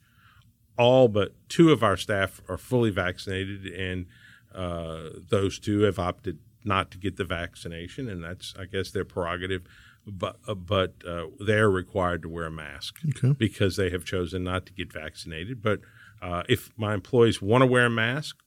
all 0.77 1.07
but 1.07 1.33
two 1.49 1.71
of 1.71 1.83
our 1.83 1.97
staff 1.97 2.41
are 2.47 2.57
fully 2.57 2.91
vaccinated, 2.91 3.65
and 3.65 4.05
uh, 4.53 5.09
those 5.29 5.59
two 5.59 5.81
have 5.81 5.99
opted 5.99 6.39
not 6.63 6.91
to 6.91 6.97
get 6.97 7.17
the 7.17 7.25
vaccination, 7.25 8.09
and 8.09 8.23
that's, 8.23 8.53
I 8.57 8.65
guess, 8.65 8.91
their 8.91 9.05
prerogative. 9.05 9.63
But 10.07 10.37
uh, 10.47 10.53
but 10.53 10.95
uh, 11.07 11.27
they're 11.39 11.69
required 11.69 12.21
to 12.23 12.29
wear 12.29 12.45
a 12.45 12.51
mask 12.51 12.97
Okay. 13.09 13.33
because 13.37 13.75
they 13.75 13.89
have 13.89 14.05
chosen 14.05 14.43
not 14.43 14.65
to 14.67 14.73
get 14.73 14.93
vaccinated. 14.93 15.61
But 15.63 15.79
uh, 16.21 16.43
if 16.47 16.69
my 16.77 16.93
employees 16.93 17.41
want 17.41 17.63
to 17.63 17.65
wear 17.65 17.87
a 17.87 17.89
mask, 17.89 18.37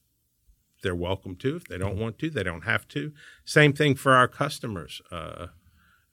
they're 0.83 0.95
welcome 0.95 1.35
to. 1.37 1.57
If 1.57 1.65
they 1.67 1.77
don't 1.79 1.99
want 1.99 2.19
to, 2.21 2.31
they 2.31 2.45
don't 2.45 2.63
have 2.65 2.87
to. 2.89 3.13
Same 3.45 3.73
thing 3.73 3.97
for 3.97 4.13
our 4.13 4.29
customers, 4.29 5.03
uh, 5.11 5.49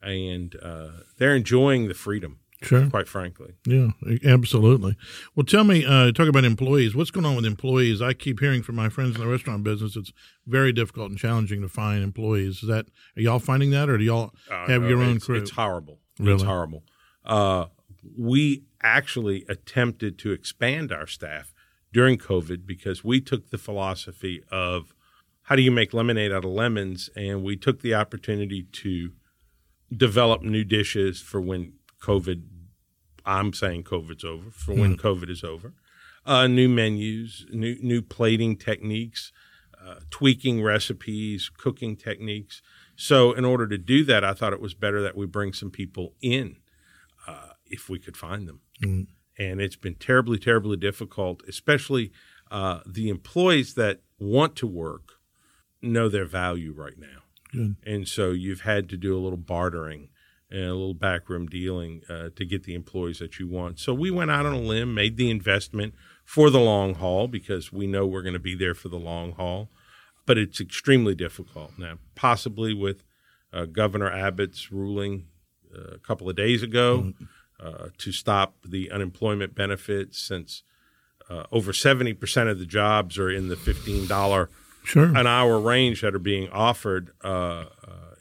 and 0.01 0.55
uh, 0.63 0.89
they're 1.17 1.35
enjoying 1.35 1.87
the 1.87 1.93
freedom. 1.93 2.39
Sure. 2.65 2.89
Quite 2.89 3.07
frankly, 3.07 3.53
Yeah, 3.65 3.89
absolutely. 4.25 4.95
Well, 5.35 5.45
tell 5.45 5.63
me, 5.63 5.85
uh, 5.85 6.11
talk 6.11 6.27
about 6.27 6.43
employees. 6.45 6.95
What's 6.95 7.11
going 7.11 7.25
on 7.25 7.35
with 7.35 7.45
employees? 7.45 8.01
I 8.01 8.13
keep 8.13 8.39
hearing 8.39 8.63
from 8.63 8.75
my 8.75 8.89
friends 8.89 9.15
in 9.15 9.21
the 9.21 9.27
restaurant 9.27 9.63
business, 9.63 9.95
it's 9.95 10.11
very 10.47 10.73
difficult 10.73 11.09
and 11.11 11.19
challenging 11.19 11.61
to 11.61 11.69
find 11.69 12.03
employees. 12.03 12.63
Is 12.63 12.67
that 12.69 12.87
are 13.15 13.21
y'all 13.21 13.39
finding 13.39 13.69
that, 13.71 13.89
or 13.89 13.97
do 13.97 14.03
y'all 14.03 14.33
Uh, 14.49 14.67
have 14.67 14.83
your 14.89 15.01
own 15.01 15.17
it's, 15.17 15.25
crew? 15.25 15.37
It's 15.37 15.51
horrible. 15.51 15.99
It's 16.19 16.27
Really? 16.27 16.45
horrible. 16.45 16.83
Uh, 17.23 17.65
we 18.17 18.63
actually 18.81 19.45
attempted 19.49 20.17
to 20.19 20.31
expand 20.31 20.91
our 20.91 21.07
staff 21.07 21.53
during 21.91 22.17
COVID 22.17 22.65
because 22.65 23.03
we 23.03 23.21
took 23.21 23.49
the 23.49 23.57
philosophy 23.57 24.41
of 24.51 24.93
how 25.43 25.55
do 25.55 25.61
you 25.61 25.71
make 25.71 25.93
lemonade 25.93 26.31
out 26.31 26.43
of 26.45 26.51
lemons, 26.51 27.09
and 27.15 27.43
we 27.43 27.55
took 27.55 27.81
the 27.81 27.93
opportunity 27.93 28.63
to 28.71 29.11
develop 29.95 30.41
new 30.41 30.63
dishes 30.63 31.21
for 31.21 31.39
when 31.39 31.73
COVID. 32.01 32.43
I'm 33.25 33.53
saying 33.53 33.83
COVID's 33.83 34.23
over 34.23 34.51
for 34.51 34.73
when 34.73 34.97
COVID 34.97 35.29
is 35.29 35.43
over. 35.43 35.73
Uh, 36.25 36.47
new 36.47 36.67
menus, 36.67 37.45
new 37.51 37.77
new 37.81 38.01
plating 38.01 38.57
techniques, 38.57 39.31
uh, 39.83 39.99
tweaking 40.09 40.63
recipes, 40.63 41.49
cooking 41.55 41.95
techniques. 41.95 42.61
So, 42.95 43.33
in 43.33 43.45
order 43.45 43.67
to 43.67 43.77
do 43.77 44.03
that, 44.05 44.23
I 44.23 44.33
thought 44.33 44.53
it 44.53 44.61
was 44.61 44.73
better 44.73 45.01
that 45.01 45.15
we 45.15 45.25
bring 45.25 45.53
some 45.53 45.69
people 45.69 46.13
in 46.21 46.57
uh, 47.27 47.49
if 47.65 47.89
we 47.89 47.99
could 47.99 48.17
find 48.17 48.47
them. 48.47 48.61
Mm. 48.83 49.07
And 49.37 49.61
it's 49.61 49.75
been 49.75 49.95
terribly, 49.95 50.39
terribly 50.39 50.77
difficult, 50.77 51.43
especially 51.47 52.11
uh, 52.49 52.79
the 52.85 53.09
employees 53.09 53.73
that 53.73 54.01
want 54.17 54.55
to 54.57 54.67
work 54.67 55.13
know 55.81 56.09
their 56.09 56.25
value 56.25 56.73
right 56.73 56.97
now. 56.97 57.23
Good. 57.51 57.75
And 57.85 58.07
so 58.07 58.31
you've 58.31 58.61
had 58.61 58.89
to 58.89 58.97
do 58.97 59.15
a 59.15 59.19
little 59.19 59.37
bartering 59.37 60.09
and 60.51 60.61
a 60.61 60.73
little 60.73 60.93
backroom 60.93 61.47
dealing 61.47 62.01
uh, 62.09 62.29
to 62.35 62.45
get 62.45 62.63
the 62.63 62.75
employees 62.75 63.19
that 63.19 63.39
you 63.39 63.47
want. 63.47 63.79
So 63.79 63.93
we 63.93 64.11
went 64.11 64.29
out 64.31 64.45
on 64.45 64.53
a 64.53 64.59
limb, 64.59 64.93
made 64.93 65.17
the 65.17 65.29
investment 65.31 65.93
for 66.23 66.49
the 66.49 66.59
long 66.59 66.95
haul 66.95 67.27
because 67.27 67.71
we 67.73 67.87
know 67.87 68.05
we're 68.05 68.21
going 68.21 68.33
to 68.33 68.39
be 68.39 68.55
there 68.55 68.75
for 68.75 68.89
the 68.89 68.97
long 68.99 69.31
haul. 69.33 69.69
But 70.25 70.37
it's 70.37 70.59
extremely 70.61 71.13
difficult 71.15 71.73
now, 71.77 71.99
possibly 72.15 72.73
with 72.73 73.03
uh, 73.53 73.65
Governor 73.65 74.09
Abbott's 74.11 74.71
ruling 74.71 75.27
uh, 75.75 75.95
a 75.95 75.99
couple 75.99 76.29
of 76.29 76.35
days 76.35 76.61
ago 76.63 77.13
uh, 77.59 77.87
to 77.99 78.11
stop 78.11 78.55
the 78.67 78.91
unemployment 78.91 79.55
benefits 79.55 80.19
since 80.21 80.63
uh, 81.29 81.43
over 81.51 81.71
70% 81.71 82.49
of 82.51 82.59
the 82.59 82.65
jobs 82.65 83.17
are 83.17 83.29
in 83.31 83.47
the 83.49 83.55
$15 83.55 84.47
Sure. 84.83 85.05
an 85.17 85.25
hour 85.25 85.59
range 85.59 86.01
that 86.01 86.13
are 86.13 86.19
being 86.19 86.47
offered, 86.49 87.09
uh, 87.23 87.27
uh, 87.27 87.65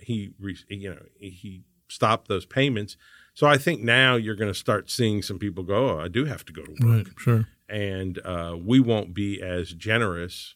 he 0.00 0.32
re- 0.40 0.56
you 0.70 0.88
know 0.94 1.02
he 1.20 1.62
stopped 1.88 2.28
those 2.28 2.46
payments. 2.46 2.96
So 3.34 3.46
I 3.46 3.58
think 3.58 3.80
now 3.80 4.14
you're 4.16 4.36
going 4.36 4.50
to 4.52 4.58
start 4.58 4.90
seeing 4.90 5.20
some 5.22 5.38
people 5.38 5.64
go, 5.64 5.90
oh, 5.90 5.98
I 6.00 6.08
do 6.08 6.24
have 6.24 6.44
to 6.46 6.52
go 6.52 6.62
to 6.62 6.70
work, 6.86 7.06
right. 7.06 7.06
Sure. 7.18 7.48
and 7.68 8.18
uh, 8.24 8.56
we 8.62 8.78
won't 8.80 9.12
be 9.12 9.42
as 9.42 9.72
generous 9.72 10.54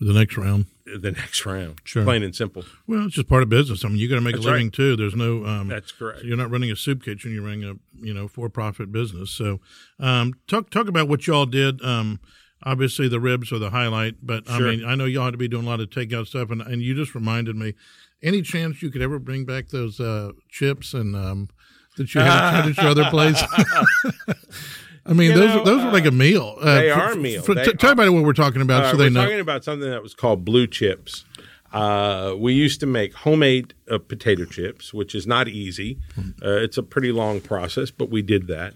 The 0.00 0.12
next 0.12 0.36
round. 0.36 0.66
the 0.84 1.10
next 1.10 1.44
round. 1.44 1.80
Sure. 1.82 2.04
Plain 2.04 2.22
and 2.22 2.34
simple. 2.34 2.64
Well, 2.86 3.06
it's 3.06 3.14
just 3.16 3.28
part 3.28 3.42
of 3.42 3.48
business. 3.48 3.84
I 3.84 3.88
mean, 3.88 3.96
you 3.98 4.08
got 4.08 4.16
to 4.16 4.20
make 4.20 4.34
That's 4.36 4.46
a 4.46 4.50
living 4.50 4.66
right. 4.66 4.72
too. 4.72 4.94
There's 4.94 5.16
no. 5.16 5.44
Um, 5.44 5.66
That's 5.68 5.90
correct. 5.90 6.22
You're 6.22 6.36
not 6.36 6.50
running 6.50 6.70
a 6.70 6.76
soup 6.76 7.02
kitchen. 7.02 7.32
You're 7.34 7.42
running 7.42 7.64
a 7.64 7.74
you 8.04 8.14
know 8.14 8.28
for 8.28 8.48
profit 8.48 8.92
business. 8.92 9.30
So, 9.32 9.58
um, 9.98 10.34
talk 10.46 10.70
talk 10.70 10.86
about 10.86 11.08
what 11.08 11.26
y'all 11.26 11.46
did. 11.46 11.82
Um, 11.82 12.20
obviously 12.62 13.08
the 13.08 13.20
ribs 13.20 13.52
are 13.52 13.58
the 13.58 13.70
highlight, 13.70 14.16
but 14.22 14.48
I 14.50 14.58
mean 14.58 14.84
I 14.84 14.94
know 14.94 15.04
y'all 15.04 15.24
had 15.26 15.32
to 15.32 15.38
be 15.38 15.48
doing 15.48 15.64
a 15.66 15.68
lot 15.68 15.80
of 15.80 15.90
takeout 15.90 16.26
stuff, 16.26 16.50
and 16.50 16.60
and 16.62 16.82
you 16.82 16.94
just 16.94 17.14
reminded 17.14 17.56
me. 17.56 17.74
Any 18.22 18.40
chance 18.40 18.80
you 18.82 18.90
could 18.90 19.02
ever 19.02 19.18
bring 19.18 19.44
back 19.44 19.68
those 19.68 20.00
uh, 20.00 20.32
chips 20.48 20.94
and 20.94 21.14
um, 21.14 21.50
that 21.98 22.14
you 22.14 22.20
had 22.22 22.66
at 22.66 22.76
your 22.78 22.86
other 22.88 23.04
place? 23.10 23.40
I 25.08 25.12
mean, 25.12 25.30
You 25.32 25.36
those 25.36 25.54
know, 25.56 25.64
those 25.64 25.82
are 25.84 25.92
like 25.92 26.06
a 26.06 26.10
meal. 26.10 26.56
Uh, 26.60 26.74
they 26.76 26.90
are 26.90 27.12
a 27.12 27.16
meal. 27.16 27.42
for- 27.42 27.54
They 27.54 27.64
t- 27.64 27.72
tell 27.74 27.90
are- 27.90 27.92
everybody 27.92 28.10
what 28.10 28.24
we're 28.24 28.32
talking 28.32 28.62
about, 28.62 28.84
Uh, 28.84 28.90
so 28.92 28.96
they 28.96 29.08
we're 29.08 29.14
talking 29.14 29.40
about 29.40 29.62
something 29.64 29.88
that 29.88 30.02
was 30.02 30.14
called 30.14 30.44
blue 30.44 30.66
chips. 30.66 31.24
Uh, 31.72 32.34
we 32.38 32.54
used 32.54 32.80
to 32.80 32.86
make 32.86 33.12
homemade 33.14 33.74
uh, 33.90 33.98
potato 33.98 34.44
chips, 34.46 34.94
which 34.94 35.14
is 35.14 35.26
not 35.26 35.46
easy. 35.46 35.98
Uh, 36.18 36.52
it's 36.56 36.78
a 36.78 36.82
pretty 36.82 37.12
long 37.12 37.40
process, 37.40 37.90
but 37.90 38.08
we 38.10 38.22
did 38.22 38.46
that. 38.48 38.72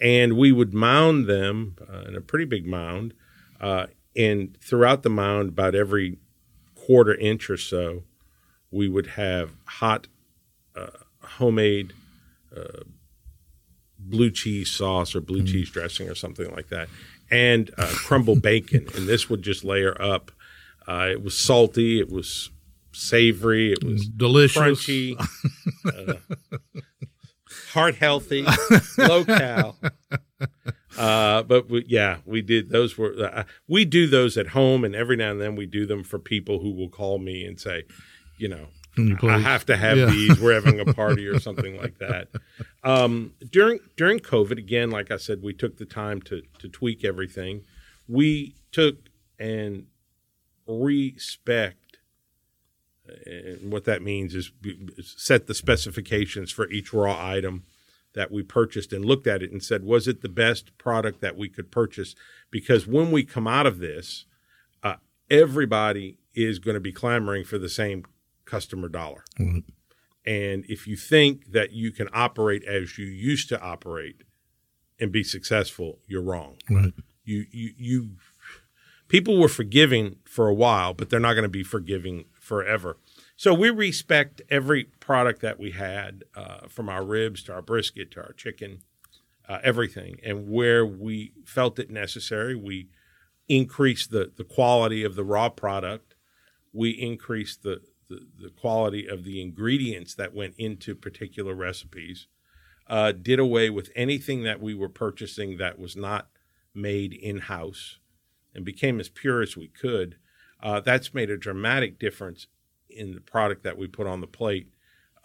And 0.00 0.32
we 0.36 0.50
would 0.50 0.74
mound 0.74 1.26
them 1.26 1.76
uh, 1.90 2.00
in 2.08 2.16
a 2.16 2.20
pretty 2.20 2.44
big 2.46 2.66
mound. 2.66 3.14
Uh, 3.60 3.86
and 4.16 4.56
throughout 4.60 5.02
the 5.02 5.10
mound, 5.10 5.50
about 5.50 5.74
every 5.74 6.18
quarter 6.74 7.14
inch 7.14 7.48
or 7.50 7.56
so, 7.56 8.02
we 8.70 8.88
would 8.88 9.06
have 9.08 9.50
hot 9.66 10.06
uh, 10.76 10.86
homemade 11.22 11.92
uh, 12.56 12.82
blue 13.98 14.30
cheese 14.30 14.70
sauce 14.70 15.14
or 15.14 15.20
blue 15.20 15.44
cheese 15.44 15.70
dressing 15.70 16.08
or 16.08 16.14
something 16.14 16.50
like 16.52 16.68
that, 16.68 16.88
and 17.30 17.70
uh, 17.78 17.86
crumbled 17.94 18.42
bacon. 18.42 18.86
And 18.96 19.06
this 19.06 19.28
would 19.28 19.42
just 19.42 19.64
layer 19.64 20.00
up. 20.00 20.32
Uh, 20.88 21.08
it 21.12 21.22
was 21.22 21.36
salty. 21.36 22.00
It 22.00 22.10
was 22.10 22.50
savory. 22.92 23.72
It 23.72 23.84
was 23.84 24.08
Delicious. 24.08 24.60
crunchy, 24.60 25.14
uh, 25.86 26.14
heart 27.72 27.94
healthy, 27.96 28.44
low 28.98 29.24
cal. 29.24 29.76
Uh, 31.00 31.42
but 31.42 31.70
we, 31.70 31.84
yeah, 31.88 32.18
we 32.26 32.42
did 32.42 32.68
those 32.70 32.98
were 32.98 33.14
uh, 33.18 33.44
we 33.66 33.84
do 33.84 34.06
those 34.06 34.36
at 34.36 34.48
home, 34.48 34.84
and 34.84 34.94
every 34.94 35.16
now 35.16 35.30
and 35.30 35.40
then 35.40 35.56
we 35.56 35.66
do 35.66 35.86
them 35.86 36.02
for 36.04 36.18
people 36.18 36.60
who 36.60 36.70
will 36.72 36.88
call 36.90 37.18
me 37.18 37.44
and 37.46 37.58
say, 37.58 37.84
you 38.38 38.48
know, 38.48 38.66
you 38.96 39.16
I 39.22 39.38
have 39.38 39.64
to 39.66 39.76
have 39.76 39.96
Yeah. 39.96 40.06
these. 40.06 40.38
We're 40.38 40.52
having 40.52 40.78
a 40.78 40.92
party 40.92 41.26
or 41.26 41.38
something 41.48 41.76
like 41.78 41.98
that. 41.98 42.28
Um, 42.84 43.32
during 43.50 43.78
during 43.96 44.18
COVID, 44.18 44.58
again, 44.58 44.90
like 44.90 45.10
I 45.10 45.16
said, 45.16 45.42
we 45.42 45.54
took 45.54 45.78
the 45.78 45.86
time 45.86 46.20
to 46.22 46.42
to 46.58 46.68
tweak 46.68 47.02
everything. 47.04 47.62
We 48.06 48.56
took 48.72 48.96
and 49.38 49.86
respect, 50.66 51.98
and 53.26 53.72
what 53.72 53.84
that 53.84 54.02
means 54.02 54.34
is 54.34 54.52
set 55.02 55.46
the 55.46 55.54
specifications 55.54 56.52
for 56.52 56.68
each 56.70 56.92
raw 56.92 57.16
item 57.30 57.64
that 58.14 58.30
we 58.30 58.42
purchased 58.42 58.92
and 58.92 59.04
looked 59.04 59.26
at 59.26 59.42
it 59.42 59.52
and 59.52 59.62
said, 59.62 59.84
was 59.84 60.08
it 60.08 60.20
the 60.20 60.28
best 60.28 60.76
product 60.78 61.20
that 61.20 61.36
we 61.36 61.48
could 61.48 61.70
purchase? 61.70 62.14
Because 62.50 62.86
when 62.86 63.10
we 63.10 63.24
come 63.24 63.46
out 63.46 63.66
of 63.66 63.78
this, 63.78 64.26
uh, 64.82 64.96
everybody 65.30 66.18
is 66.34 66.58
going 66.58 66.74
to 66.74 66.80
be 66.80 66.92
clamoring 66.92 67.44
for 67.44 67.58
the 67.58 67.68
same 67.68 68.04
customer 68.44 68.88
dollar. 68.88 69.24
Right. 69.38 69.64
And 70.26 70.64
if 70.68 70.86
you 70.86 70.96
think 70.96 71.52
that 71.52 71.72
you 71.72 71.92
can 71.92 72.08
operate 72.12 72.64
as 72.64 72.98
you 72.98 73.06
used 73.06 73.48
to 73.50 73.60
operate 73.60 74.22
and 74.98 75.10
be 75.10 75.24
successful, 75.24 75.98
you're 76.06 76.22
wrong. 76.22 76.56
Right. 76.68 76.92
You 77.24 77.46
you 77.50 77.70
you 77.76 78.10
people 79.08 79.38
were 79.38 79.48
forgiving 79.48 80.16
for 80.24 80.48
a 80.48 80.54
while, 80.54 80.94
but 80.94 81.10
they're 81.10 81.20
not 81.20 81.34
going 81.34 81.44
to 81.44 81.48
be 81.48 81.62
forgiving 81.62 82.26
forever. 82.38 82.98
So 83.40 83.54
we 83.54 83.70
respect 83.70 84.42
every 84.50 84.84
product 84.84 85.40
that 85.40 85.58
we 85.58 85.70
had, 85.70 86.24
uh, 86.34 86.68
from 86.68 86.90
our 86.90 87.02
ribs 87.02 87.42
to 87.44 87.54
our 87.54 87.62
brisket 87.62 88.10
to 88.10 88.20
our 88.20 88.34
chicken, 88.34 88.82
uh, 89.48 89.60
everything. 89.62 90.20
And 90.22 90.50
where 90.50 90.84
we 90.84 91.32
felt 91.46 91.78
it 91.78 91.88
necessary, 91.88 92.54
we 92.54 92.90
increased 93.48 94.10
the 94.10 94.30
the 94.36 94.44
quality 94.44 95.02
of 95.04 95.14
the 95.14 95.24
raw 95.24 95.48
product. 95.48 96.16
We 96.74 96.90
increased 96.90 97.62
the 97.62 97.80
the, 98.10 98.26
the 98.38 98.50
quality 98.50 99.06
of 99.06 99.24
the 99.24 99.40
ingredients 99.40 100.14
that 100.16 100.34
went 100.34 100.54
into 100.58 100.94
particular 100.94 101.54
recipes. 101.54 102.26
Uh, 102.88 103.12
did 103.12 103.38
away 103.38 103.70
with 103.70 103.90
anything 103.96 104.42
that 104.42 104.60
we 104.60 104.74
were 104.74 104.90
purchasing 104.90 105.56
that 105.56 105.78
was 105.78 105.96
not 105.96 106.28
made 106.74 107.14
in 107.14 107.38
house 107.38 108.00
and 108.54 108.66
became 108.66 109.00
as 109.00 109.08
pure 109.08 109.40
as 109.40 109.56
we 109.56 109.68
could. 109.68 110.16
Uh, 110.62 110.78
that's 110.78 111.14
made 111.14 111.30
a 111.30 111.38
dramatic 111.38 111.98
difference 111.98 112.46
in 112.94 113.14
the 113.14 113.20
product 113.20 113.64
that 113.64 113.78
we 113.78 113.86
put 113.86 114.06
on 114.06 114.20
the 114.20 114.26
plate. 114.26 114.68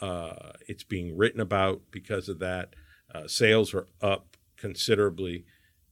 Uh, 0.01 0.51
it's 0.67 0.83
being 0.83 1.17
written 1.17 1.39
about 1.39 1.81
because 1.91 2.29
of 2.29 2.39
that. 2.39 2.75
Uh, 3.13 3.27
sales 3.27 3.73
are 3.73 3.87
up 4.01 4.35
considerably. 4.57 5.45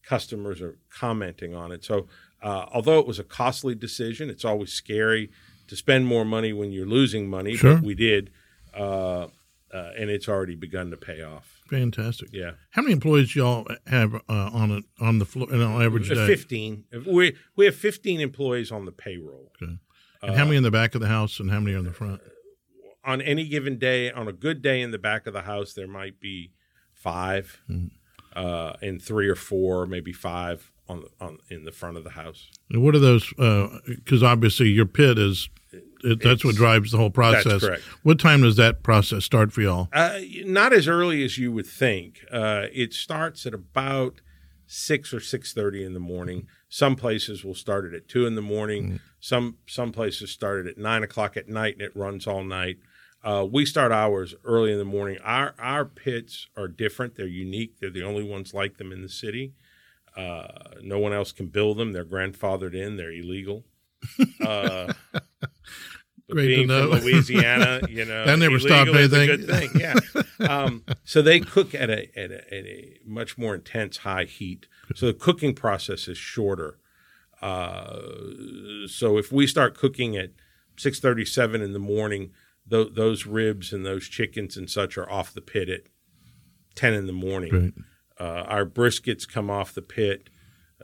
Customers 0.04 0.62
are 0.62 0.78
commenting 0.90 1.56
on 1.56 1.72
it. 1.72 1.84
So, 1.84 2.08
uh, 2.42 2.66
although 2.74 3.00
it 3.00 3.08
was 3.08 3.20
a 3.20 3.24
costly 3.24 3.76
decision, 3.76 4.30
it's 4.30 4.44
always 4.44 4.74
scary 4.74 5.32
to 5.68 5.76
spend 5.76 6.06
more 6.06 6.26
money 6.26 6.52
when 6.52 6.72
you're 6.72 6.86
losing 6.86 7.30
money. 7.30 7.56
Sure. 7.56 7.76
But 7.76 7.84
we 7.84 7.96
did, 7.96 8.30
uh, 8.78 9.28
uh, 9.74 9.92
and 9.98 10.10
it's 10.10 10.28
already 10.28 10.56
begun 10.56 10.92
to 10.92 10.98
pay 10.98 11.22
off. 11.22 11.62
Fantastic. 11.70 12.30
Yeah. 12.32 12.52
How 12.72 12.82
many 12.82 12.94
employees 12.94 13.36
y'all 13.36 13.66
have 13.88 14.14
uh, 14.16 14.20
on 14.28 14.84
on 15.00 15.20
the 15.20 15.26
floor 15.26 15.48
on 15.52 15.82
average 15.82 16.10
day? 16.10 16.28
15. 16.28 16.84
We, 17.08 17.36
we 17.56 17.66
have 17.66 17.76
15 17.76 18.20
employees 18.20 18.72
on 18.72 18.86
the 18.86 18.92
payroll. 18.92 19.52
Okay. 19.62 19.78
And 20.24 20.36
how 20.36 20.46
many 20.46 20.58
in 20.58 20.64
the 20.64 20.72
back 20.72 20.96
of 20.96 21.02
the 21.02 21.08
house 21.08 21.40
and 21.40 21.52
how 21.52 21.60
many 21.60 21.76
are 21.76 21.80
in 21.80 21.86
the 21.86 21.94
front? 21.94 22.22
On 23.04 23.22
any 23.22 23.48
given 23.48 23.78
day, 23.78 24.12
on 24.12 24.28
a 24.28 24.34
good 24.34 24.62
day 24.62 24.82
in 24.82 24.92
the 24.92 24.98
back 24.98 25.28
of 25.28 25.34
the 25.34 25.42
house, 25.42 25.74
there 25.74 25.88
might 25.88 26.20
be 26.20 26.52
5 26.94 27.60
Mm-hmm. 27.70 27.88
uh, 28.36 28.74
and 28.82 29.02
three 29.02 29.28
or 29.28 29.36
four, 29.36 29.86
maybe 29.86 30.14
five 30.14 30.72
on 30.88 31.02
the, 31.02 31.26
on 31.26 31.38
in 31.50 31.66
the 31.66 31.72
front 31.72 31.98
of 31.98 32.04
the 32.04 32.12
house. 32.12 32.50
And 32.70 32.82
what 32.84 32.96
are 32.96 33.00
those? 33.00 33.30
Because 33.88 34.24
obviously 34.24 34.70
your 34.70 34.86
pit 34.86 35.18
is 35.20 35.50
it, 36.04 36.22
that's 36.22 36.44
what 36.46 36.56
drives 36.56 36.92
the 36.92 36.98
whole 36.98 37.10
process. 37.10 37.62
correct. 37.62 37.84
What 38.04 38.20
time 38.20 38.42
does 38.42 38.56
that 38.58 38.84
process 38.84 39.24
start 39.26 39.52
for 39.54 39.62
y'all? 39.62 39.88
Uh, 39.94 40.20
not 40.46 40.74
as 40.74 40.88
early 40.88 41.24
as 41.24 41.38
you 41.38 41.52
would 41.52 41.66
think. 41.68 42.26
Uh, 42.32 42.66
it 42.74 42.94
starts 42.94 43.46
at 43.46 43.54
about 43.54 44.22
six 44.66 45.14
or 45.14 45.20
six 45.20 45.54
thirty 45.54 45.84
in 45.84 45.94
the 45.94 46.00
morning. 46.00 46.48
Some 46.70 46.96
places 46.96 47.44
will 47.44 47.56
start 47.56 47.86
it 47.86 47.94
at 47.94 48.08
two 48.08 48.26
in 48.26 48.36
the 48.36 48.42
morning. 48.42 49.00
Some 49.20 49.58
some 49.68 49.92
places 49.92 50.32
start 50.32 50.66
it 50.66 50.70
at 50.70 50.78
nine 50.78 51.04
o'clock 51.04 51.38
at 51.38 51.48
night, 51.50 51.74
and 51.74 51.82
it 51.82 51.96
runs 51.96 52.28
all 52.28 52.44
night. 52.44 52.78
Uh, 53.24 53.48
we 53.50 53.66
start 53.66 53.92
hours 53.92 54.36
early 54.44 54.72
in 54.72 54.78
the 54.78 54.86
morning. 54.86 55.18
Our 55.24 55.56
our 55.58 55.86
pits 55.86 56.48
are 56.58 56.68
different. 56.68 57.16
They're 57.16 57.26
unique. 57.28 57.80
They're 57.80 57.90
the 57.90 58.04
only 58.04 58.24
ones 58.24 58.54
like 58.54 58.78
them 58.78 58.92
in 58.92 59.02
the 59.02 59.10
city. 59.10 59.54
Uh, 60.16 60.48
no 60.82 61.00
one 61.00 61.14
else 61.14 61.32
can 61.32 61.48
build 61.48 61.78
them. 61.78 61.94
They're 61.94 62.06
grandfathered 62.06 62.76
in. 62.76 62.98
They're 62.98 63.12
illegal. 63.12 63.66
Uh, 64.46 64.92
Great 66.32 66.48
to 66.48 66.56
being 66.56 66.68
know. 66.68 66.92
from 66.96 67.04
Louisiana, 67.06 67.82
you 67.90 68.06
know, 68.06 68.26
That 68.26 68.40
never 68.40 68.60
stopped 68.60 68.90
anything. 68.90 69.28
good 69.28 69.48
thing. 69.48 69.70
Yeah. 69.80 69.94
Um, 70.50 70.84
so 71.06 71.22
they 71.22 71.40
cook 71.40 71.74
at 71.74 71.90
a, 71.90 72.10
at 72.20 72.30
a 72.32 72.54
at 72.54 72.66
a 72.66 72.98
much 73.06 73.38
more 73.38 73.56
intense 73.56 73.98
high 73.98 74.26
heat. 74.26 74.66
So 74.94 75.06
the 75.06 75.14
cooking 75.14 75.54
process 75.54 76.10
is 76.10 76.18
shorter. 76.18 76.80
Uh, 77.42 78.00
so 78.88 79.18
if 79.18 79.32
we 79.32 79.48
start 79.48 79.78
cooking 79.78 80.18
at 80.18 80.32
six 80.78 81.00
thirty 81.00 81.24
seven 81.24 81.62
in 81.62 81.72
the 81.72 81.80
morning, 81.80 82.32
th- 82.70 82.94
those 82.94 83.26
ribs 83.26 83.72
and 83.72 83.86
those 83.86 84.08
chickens 84.10 84.58
and 84.58 84.70
such 84.70 84.98
are 84.98 85.10
off 85.10 85.34
the 85.34 85.40
pit 85.42 85.70
at 85.70 85.82
ten 86.76 86.94
in 86.94 87.08
the 87.08 87.14
morning. 87.14 87.50
Great. 87.52 87.74
Uh, 88.20 88.44
our 88.48 88.66
briskets 88.66 89.28
come 89.28 89.50
off 89.50 89.74
the 89.74 89.82
pit 89.82 90.30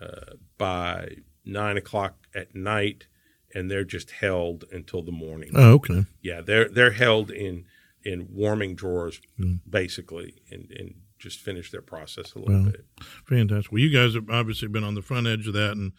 uh, 0.02 0.36
by 0.58 1.16
nine 1.44 1.76
o'clock 1.76 2.28
at 2.34 2.56
night, 2.56 3.08
and 3.56 3.70
they're 3.70 3.84
just 3.84 4.12
held 4.12 4.66
until 4.72 5.02
the 5.02 5.12
morning. 5.12 5.52
Oh, 5.56 5.74
okay. 5.74 6.06
Yeah, 6.22 6.42
they're 6.42 6.70
they're 6.70 6.92
held 6.92 7.32
in 7.32 7.66
in 8.04 8.28
warming 8.32 8.76
drawers 8.76 9.20
Mm. 9.40 9.60
basically, 9.70 10.36
and 10.52 10.72
and 10.72 10.96
just 11.18 11.40
finish 11.40 11.70
their 11.70 11.82
process 11.82 12.34
a 12.34 12.40
little 12.40 12.64
Wow. 12.64 12.72
bit. 12.72 12.86
Fantastic. 13.28 13.72
Well, 13.74 13.82
you 13.82 13.90
guys 13.90 14.14
have 14.16 14.30
obviously 14.30 14.70
been 14.70 14.86
on 14.86 14.96
the 14.96 15.02
front 15.02 15.28
edge 15.28 15.48
of 15.48 15.54
that, 15.54 15.72
and 15.74 15.92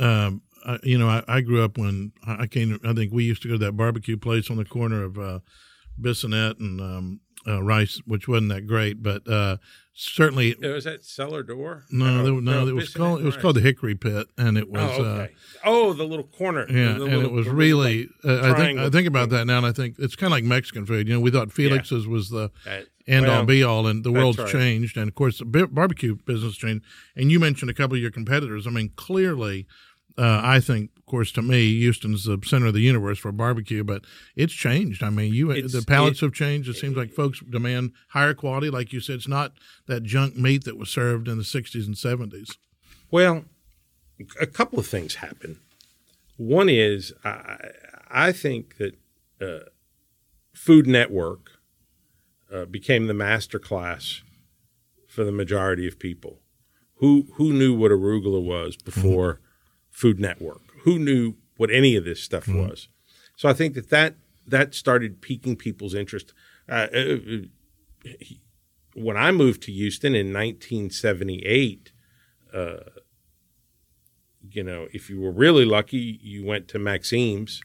um, 0.00 0.42
I, 0.64 0.78
you 0.82 0.98
know, 0.98 1.08
I, 1.08 1.22
I 1.28 1.40
grew 1.40 1.62
up 1.62 1.78
when 1.78 2.12
I 2.26 2.46
came. 2.48 2.78
I 2.84 2.92
think 2.92 3.12
we 3.12 3.22
used 3.24 3.42
to 3.42 3.48
go 3.48 3.54
to 3.54 3.64
that 3.64 3.76
barbecue 3.76 4.16
place 4.16 4.50
on 4.50 4.56
the 4.56 4.64
corner 4.64 5.04
of 5.04 5.18
uh, 5.18 5.38
Bissonnet 6.00 6.58
and 6.58 6.80
um, 6.80 7.20
uh, 7.46 7.62
Rice, 7.62 8.00
which 8.06 8.26
wasn't 8.28 8.48
that 8.50 8.66
great, 8.66 9.02
but 9.02 9.26
uh, 9.28 9.56
certainly 9.94 10.54
Uh, 10.62 10.68
Was 10.74 10.84
that 10.84 11.04
cellar 11.04 11.42
door? 11.42 11.84
no, 11.90 12.20
Oh, 12.20 12.24
there, 12.24 12.40
no, 12.40 12.66
it 12.68 12.74
was 12.74 12.92
called 12.92 13.20
it 13.20 13.24
was 13.24 13.34
Rice. 13.36 13.42
called 13.42 13.56
the 13.56 13.60
Hickory 13.60 13.94
Pit, 13.94 14.26
and 14.36 14.58
it 14.58 14.68
was. 14.68 14.98
Oh, 14.98 15.04
uh, 15.04 15.26
oh, 15.64 15.92
the 15.92 16.04
little 16.04 16.26
corner. 16.26 16.66
Yeah, 16.68 16.90
and 16.96 16.98
little- 17.04 17.22
it 17.22 17.32
was 17.32 17.48
really. 17.48 18.08
like, 18.24 18.42
Uh, 18.42 18.52
I 18.52 18.56
think 18.56 18.78
I 18.78 18.90
think 18.90 19.06
about 19.08 19.30
that 19.30 19.46
now, 19.46 19.58
and 19.58 19.66
I 19.66 19.72
think 19.72 19.96
it's 19.98 20.16
kind 20.16 20.32
of 20.32 20.36
like 20.36 20.44
Mexican 20.44 20.86
food. 20.86 21.08
You 21.08 21.14
know, 21.14 21.20
we 21.20 21.30
thought 21.30 21.52
Felix's 21.52 22.06
was 22.06 22.30
the 22.30 22.50
that- 22.64 22.86
end 23.06 23.26
all 23.26 23.44
be 23.44 23.62
all, 23.62 23.86
and 23.86 24.02
the 24.02 24.10
world's 24.12 24.38
right. 24.38 24.48
changed, 24.48 24.96
and 24.96 25.08
of 25.08 25.14
course 25.14 25.38
the 25.38 25.44
barbecue 25.44 26.16
business 26.26 26.56
changed. 26.56 26.84
And 27.14 27.30
you 27.30 27.38
mentioned 27.38 27.70
a 27.70 27.74
couple 27.74 27.94
of 27.96 28.02
your 28.02 28.10
competitors. 28.10 28.66
I 28.66 28.70
mean, 28.70 28.90
clearly, 28.96 29.66
uh, 30.18 30.40
I 30.42 30.60
think, 30.60 30.90
of 30.96 31.04
course, 31.06 31.30
to 31.32 31.42
me, 31.42 31.78
Houston's 31.80 32.24
the 32.24 32.38
center 32.44 32.66
of 32.66 32.74
the 32.74 32.80
universe 32.80 33.18
for 33.18 33.32
barbecue, 33.32 33.84
but 33.84 34.04
it's 34.34 34.52
changed. 34.54 35.02
I 35.02 35.10
mean, 35.10 35.32
you 35.34 35.50
It's- 35.52 35.72
the 35.72 35.82
palates 35.82 36.22
it- 36.22 36.26
have 36.26 36.32
changed. 36.34 36.68
It 36.68 36.76
seems 36.76 36.96
like 36.96 37.12
folks 37.12 37.40
demand 37.40 37.92
higher 38.08 38.34
quality, 38.34 38.70
like 38.70 38.92
you 38.92 39.00
said. 39.00 39.16
It's 39.16 39.28
not 39.28 39.52
that 39.86 40.02
junk 40.04 40.36
meat 40.36 40.64
that 40.64 40.76
was 40.78 40.88
served 40.90 41.28
in 41.28 41.36
the 41.38 41.44
'60s 41.44 41.86
and 41.86 41.96
'70s. 41.96 42.56
Well, 43.10 43.44
a 44.40 44.46
couple 44.46 44.78
of 44.78 44.86
things 44.86 45.16
happen. 45.16 45.58
One 46.38 46.68
is 46.68 47.12
I, 47.24 47.70
I 48.10 48.32
think 48.32 48.76
that 48.78 48.94
uh, 49.40 49.68
Food 50.54 50.86
Network 50.86 51.50
uh, 52.52 52.64
became 52.64 53.06
the 53.06 53.14
master 53.14 53.58
class 53.58 54.22
for 55.08 55.24
the 55.24 55.32
majority 55.32 55.86
of 55.86 55.98
people. 55.98 56.40
Who 56.96 57.28
who 57.34 57.52
knew 57.52 57.74
what 57.74 57.90
arugula 57.90 58.42
was 58.42 58.76
before 58.76 59.40
Food 59.96 60.20
Network? 60.20 60.60
Who 60.82 60.98
knew 60.98 61.36
what 61.56 61.70
any 61.70 61.96
of 61.96 62.04
this 62.04 62.22
stuff 62.22 62.46
was? 62.48 62.88
So 63.34 63.48
I 63.48 63.54
think 63.54 63.72
that 63.74 63.88
that, 63.88 64.16
that 64.46 64.74
started 64.74 65.22
piquing 65.22 65.56
people's 65.56 65.94
interest. 65.94 66.34
Uh, 66.68 66.86
uh, 66.94 67.06
when 68.94 69.16
I 69.16 69.30
moved 69.30 69.62
to 69.62 69.72
Houston 69.72 70.14
in 70.14 70.34
1978, 70.34 71.92
you 74.50 74.62
know, 74.62 74.86
if 74.92 75.08
you 75.08 75.18
were 75.18 75.32
really 75.32 75.64
lucky, 75.64 76.20
you 76.22 76.44
went 76.44 76.68
to 76.68 76.78
Maxime's. 76.78 77.62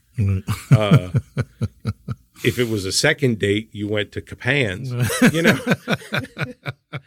Uh, 0.71 1.09
if 2.43 2.57
it 2.59 2.69
was 2.69 2.85
a 2.85 2.91
second 2.91 3.39
date, 3.39 3.69
you 3.71 3.87
went 3.87 4.11
to 4.13 4.21
Kaphan's. 4.21 4.91
You 5.33 5.41
know, 5.43 5.57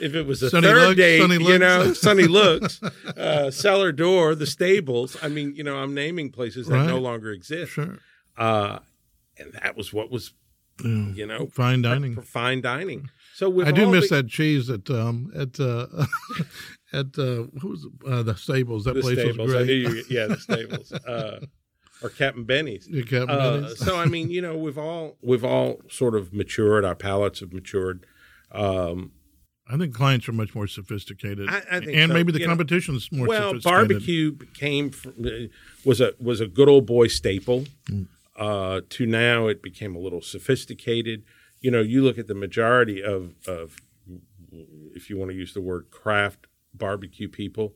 if 0.00 0.14
it 0.14 0.26
was 0.26 0.42
a 0.42 0.50
Sonny 0.50 0.66
third 0.66 0.76
Looks, 0.88 0.96
date, 0.96 1.20
Sonny 1.20 1.44
you 1.44 1.58
know, 1.58 1.82
Looks. 1.84 2.00
Sonny 2.00 2.24
Look's, 2.26 2.82
uh, 3.16 3.50
Cellar 3.50 3.92
Door, 3.92 4.36
the 4.36 4.46
Stables. 4.46 5.16
I 5.22 5.28
mean, 5.28 5.54
you 5.54 5.62
know, 5.64 5.76
I'm 5.76 5.94
naming 5.94 6.30
places 6.30 6.66
that 6.68 6.86
no 6.86 6.98
longer 6.98 7.30
exist. 7.32 7.72
Sure, 7.72 7.98
Uh, 8.36 8.78
and 9.38 9.52
that 9.62 9.76
was 9.76 9.92
what 9.92 10.10
was, 10.10 10.32
you 10.82 11.26
know, 11.26 11.46
fine 11.46 11.82
dining. 11.82 12.20
fine 12.22 12.60
dining. 12.60 13.08
So 13.34 13.48
with 13.50 13.66
I 13.68 13.72
do 13.72 13.90
miss 13.90 14.08
the- 14.08 14.16
that 14.16 14.28
cheese 14.28 14.70
at 14.70 14.88
um 14.90 15.30
at 15.34 15.58
uh 15.60 15.86
at 16.92 17.06
uh 17.18 17.44
what 17.52 17.64
was 17.64 17.86
uh, 18.08 18.22
the 18.22 18.36
stables. 18.36 18.84
That 18.84 19.00
place 19.00 19.18
stables. 19.18 19.38
was 19.48 19.54
I 19.54 19.58
great. 19.58 19.66
knew 19.66 19.74
you, 19.94 20.04
yeah, 20.08 20.26
the 20.26 20.36
stables. 20.38 20.92
Or 22.04 22.10
Captain 22.10 22.44
Benny's. 22.44 22.86
Kept 23.08 23.30
Uh, 23.30 23.60
Benny's? 23.62 23.78
so 23.78 23.96
I 23.96 24.04
mean, 24.04 24.30
you 24.30 24.42
know, 24.42 24.56
we've 24.58 24.76
all 24.78 25.16
we've 25.22 25.44
all 25.44 25.80
sort 25.88 26.14
of 26.14 26.32
matured. 26.34 26.84
Our 26.84 26.94
palates 26.94 27.40
have 27.40 27.52
matured. 27.52 28.04
Um, 28.52 29.12
I 29.66 29.78
think 29.78 29.94
clients 29.94 30.28
are 30.28 30.32
much 30.32 30.54
more 30.54 30.66
sophisticated, 30.66 31.48
I- 31.48 31.62
I 31.70 31.80
think 31.80 31.96
and 31.96 32.10
so. 32.10 32.14
maybe 32.14 32.30
the 32.32 32.40
You 32.40 32.44
more 33.10 33.26
well, 33.26 33.54
barbecue 33.62 34.36
came 34.52 34.90
from, 34.90 35.14
uh, 35.24 35.30
was 35.86 36.02
a 36.02 36.12
was 36.20 36.40
a 36.42 36.46
good 36.46 36.68
old 36.68 36.84
boy 36.86 37.06
staple. 37.06 37.64
Mm. 37.90 38.08
Uh, 38.36 38.80
to 38.90 39.06
now, 39.06 39.46
it 39.46 39.62
became 39.62 39.96
a 39.96 39.98
little 39.98 40.20
sophisticated. 40.20 41.22
You 41.62 41.70
know, 41.70 41.80
you 41.80 42.02
look 42.02 42.18
at 42.18 42.26
the 42.26 42.34
majority 42.34 43.02
of 43.02 43.34
of 43.46 43.76
if 44.94 45.08
you 45.08 45.16
want 45.16 45.30
to 45.30 45.36
use 45.36 45.54
the 45.54 45.62
word 45.62 45.86
craft 45.90 46.46
barbecue 46.74 47.28
people 47.28 47.74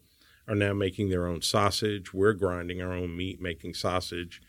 are 0.49 0.55
now 0.55 0.73
making 0.73 1.11
their 1.11 1.27
own 1.27 1.43
sausage. 1.43 2.13
We're 2.15 2.33
grinding 2.33 2.81
our 2.81 2.93
own 2.93 3.17
meat, 3.17 3.41
making 3.41 3.75
sausage, 3.75 4.41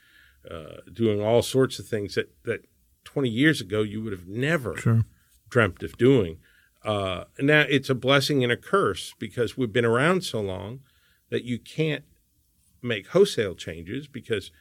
uh, 0.50 0.78
doing 0.92 1.22
all 1.22 1.42
sorts 1.42 1.78
of 1.80 1.88
things 1.88 2.16
that 2.16 2.32
that 2.46 2.66
20 3.04 3.30
years 3.30 3.60
ago 3.62 3.82
you 3.82 4.02
would 4.02 4.14
have 4.14 4.28
never 4.28 4.78
Sure. 4.78 5.04
dreamt 5.50 5.84
of 5.84 5.98
doing. 5.98 6.38
Uh, 6.84 7.26
now 7.40 7.62
it's 7.62 7.90
a 7.90 7.96
blessing 7.96 8.44
and 8.44 8.52
a 8.52 8.58
curse 8.58 9.14
because 9.20 9.58
we've 9.58 9.74
been 9.74 9.86
around 9.86 10.24
so 10.24 10.40
long 10.40 10.80
that 11.30 11.44
you 11.44 11.60
can't 11.60 12.06
make 12.82 13.08
wholesale 13.08 13.56
changes 13.56 14.08
because 14.08 14.52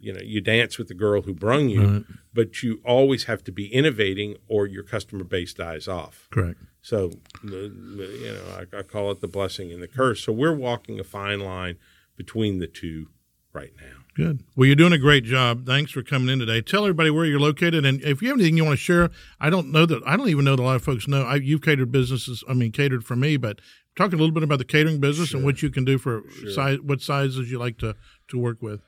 you 0.00 0.12
know 0.12 0.20
you 0.22 0.40
dance 0.40 0.78
with 0.78 0.88
the 0.88 0.94
girl 0.94 1.22
who 1.22 1.34
brung 1.34 1.68
you, 1.68 1.86
Right. 1.86 2.04
but 2.32 2.62
you 2.62 2.80
always 2.84 3.24
have 3.24 3.44
to 3.44 3.52
be 3.52 3.66
innovating 3.72 4.36
or 4.48 4.66
your 4.66 4.82
customer 4.82 5.24
base 5.24 5.52
dies 5.54 5.86
off. 5.88 6.26
Correct. 6.30 6.58
So 6.82 7.10
you 7.44 8.32
know 8.34 8.66
I, 8.74 8.78
I 8.78 8.82
call 8.82 9.10
it 9.10 9.20
the 9.20 9.28
blessing 9.28 9.70
and 9.72 9.82
the 9.82 9.88
curse. 9.88 10.22
So 10.24 10.32
we're 10.32 10.54
walking 10.54 10.98
a 11.00 11.04
fine 11.04 11.40
line 11.40 11.76
between 12.16 12.58
the 12.58 12.66
two 12.66 13.08
right 13.52 13.72
now. 13.80 13.98
Good. 14.14 14.42
Well, 14.56 14.66
you're 14.66 14.76
doing 14.76 14.92
a 14.92 14.98
great 14.98 15.24
job. 15.24 15.64
Thanks 15.66 15.92
for 15.92 16.02
coming 16.02 16.28
in 16.28 16.40
today. 16.40 16.60
Tell 16.60 16.82
everybody 16.84 17.10
where 17.10 17.24
you're 17.24 17.40
located, 17.40 17.86
and 17.86 18.02
if 18.02 18.20
you 18.20 18.28
have 18.28 18.36
anything 18.38 18.56
you 18.56 18.64
want 18.64 18.78
to 18.78 18.82
share, 18.82 19.10
I 19.40 19.50
don't 19.50 19.70
know 19.70 19.86
that 19.86 20.02
I 20.04 20.16
don't 20.16 20.28
even 20.28 20.44
know 20.44 20.56
that 20.56 20.62
a 20.62 20.64
lot 20.64 20.76
of 20.76 20.82
folks 20.82 21.06
know. 21.06 21.22
I, 21.22 21.36
you've 21.36 21.62
catered 21.62 21.92
businesses. 21.92 22.42
I 22.48 22.54
mean, 22.54 22.72
catered 22.72 23.04
for 23.04 23.14
me, 23.16 23.36
but 23.36 23.60
talk 23.96 24.12
a 24.12 24.16
little 24.16 24.32
bit 24.32 24.42
about 24.42 24.58
the 24.58 24.64
catering 24.64 24.98
business 25.00 25.32
and 25.32 25.44
what 25.44 25.62
you 25.62 25.70
can 25.70 25.84
do 25.84 25.96
for 25.98 26.22
size, 26.52 26.78
what 26.82 27.00
sizes 27.00 27.50
you 27.50 27.58
like 27.58 27.78
to 27.78 27.94
to 28.28 28.38
work 28.38 28.60
with. 28.60 28.80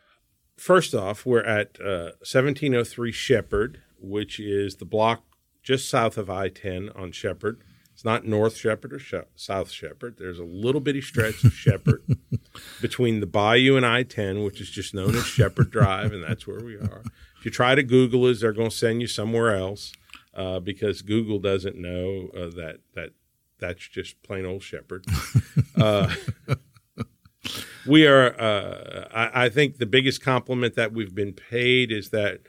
First 0.62 0.94
off, 0.94 1.26
we're 1.26 1.42
at 1.42 1.78
uh, 1.80 2.14
1703 2.22 3.10
Shepherd, 3.10 3.82
which 4.00 4.38
is 4.38 4.76
the 4.76 4.84
block 4.84 5.24
just 5.62 5.90
south 5.90 6.16
of 6.16 6.30
I 6.30 6.48
10 6.48 6.90
on 6.94 7.10
Shepherd. 7.10 7.62
It's 7.92 8.04
not 8.04 8.24
North 8.24 8.56
Shepherd 8.56 8.92
or 8.92 9.26
South 9.34 9.70
Shepherd. 9.70 10.16
There's 10.18 10.38
a 10.38 10.44
little 10.44 10.80
bitty 10.80 11.02
stretch 11.02 11.44
of 11.44 11.52
Shepherd 11.52 12.02
between 12.80 13.20
the 13.20 13.26
Bayou 13.26 13.76
and 13.76 13.84
I 13.84 14.04
10, 14.04 14.44
which 14.44 14.60
is 14.60 14.70
just 14.70 14.94
known 14.94 15.14
as 15.14 15.26
Shepherd 15.26 15.70
Drive, 15.70 16.12
and 16.12 16.22
that's 16.22 16.46
where 16.46 16.60
we 16.60 16.76
are. 16.76 17.02
If 17.38 17.44
you 17.44 17.50
try 17.50 17.74
to 17.74 17.82
Google 17.82 18.24
us, 18.26 18.40
they're 18.40 18.52
going 18.52 18.70
to 18.70 18.76
send 18.76 19.00
you 19.02 19.08
somewhere 19.08 19.54
else 19.54 19.92
uh, 20.32 20.60
because 20.60 21.02
Google 21.02 21.38
doesn't 21.38 21.76
know 21.76 22.28
uh, 22.34 22.50
that 22.56 22.78
that 22.94 23.10
that's 23.58 23.86
just 23.88 24.22
plain 24.22 24.46
old 24.46 24.62
Shepherd. 24.62 25.04
Uh, 25.74 26.14
we 27.86 28.06
are. 28.06 28.40
Uh, 28.40 29.08
I, 29.12 29.44
I, 29.44 29.48
think 29.48 29.78
the 29.78 29.86
biggest 29.86 30.22
compliment 30.22 30.74
that 30.74 30.92
we've 30.92 31.14
been 31.14 31.32
paid 31.32 31.90
is 31.90 32.10
that 32.10 32.40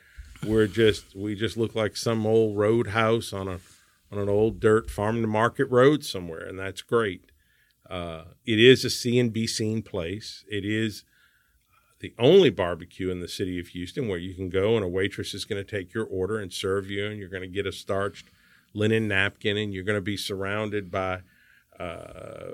we're 0.46 0.67
just 0.67 1.15
we 1.15 1.36
just 1.36 1.58
look 1.58 1.76
like 1.76 1.96
some 1.96 2.26
old 2.26 2.58
roadhouse 2.58 3.34
on 3.34 3.48
a 3.48 3.60
on 4.12 4.19
an 4.19 4.30
old 4.30 4.60
dirt 4.60 4.89
farm 4.89 5.22
to 5.22 5.28
market 5.28 5.65
road 5.65 6.04
somewhere, 6.04 6.46
and 6.46 6.60
that's 6.60 6.82
great. 6.82 7.32
Uh, 7.89 8.26
it 8.46 8.60
is 8.60 8.86
a 8.86 8.89
see 8.89 9.19
and 9.19 9.34
be 9.34 9.48
seen 9.48 9.82
place. 9.82 10.46
It 10.50 10.65
is 10.65 11.04
the 12.00 12.13
only 12.19 12.50
barbecue 12.50 13.10
in 13.10 13.22
the 13.22 13.28
city 13.28 13.60
of 13.60 13.67
Houston 13.67 14.08
where 14.08 14.17
you 14.17 14.34
can 14.34 14.50
go 14.50 14.76
and 14.76 14.84
a 14.84 14.88
waitress 14.88 15.34
is 15.34 15.46
going 15.46 15.63
to 15.63 15.69
take 15.69 15.93
your 15.93 16.06
order 16.06 16.39
and 16.39 16.52
serve 16.52 16.89
you, 16.89 17.06
and 17.08 17.17
you're 17.17 17.30
going 17.30 17.43
to 17.43 17.48
get 17.48 17.65
a 17.65 17.72
starched 17.72 18.28
linen 18.74 19.08
napkin, 19.08 19.58
and 19.58 19.74
you're 19.74 19.84
going 19.84 19.98
to 19.98 20.02
be 20.02 20.17
surrounded 20.17 20.91
by 20.91 21.22
uh, 21.80 22.52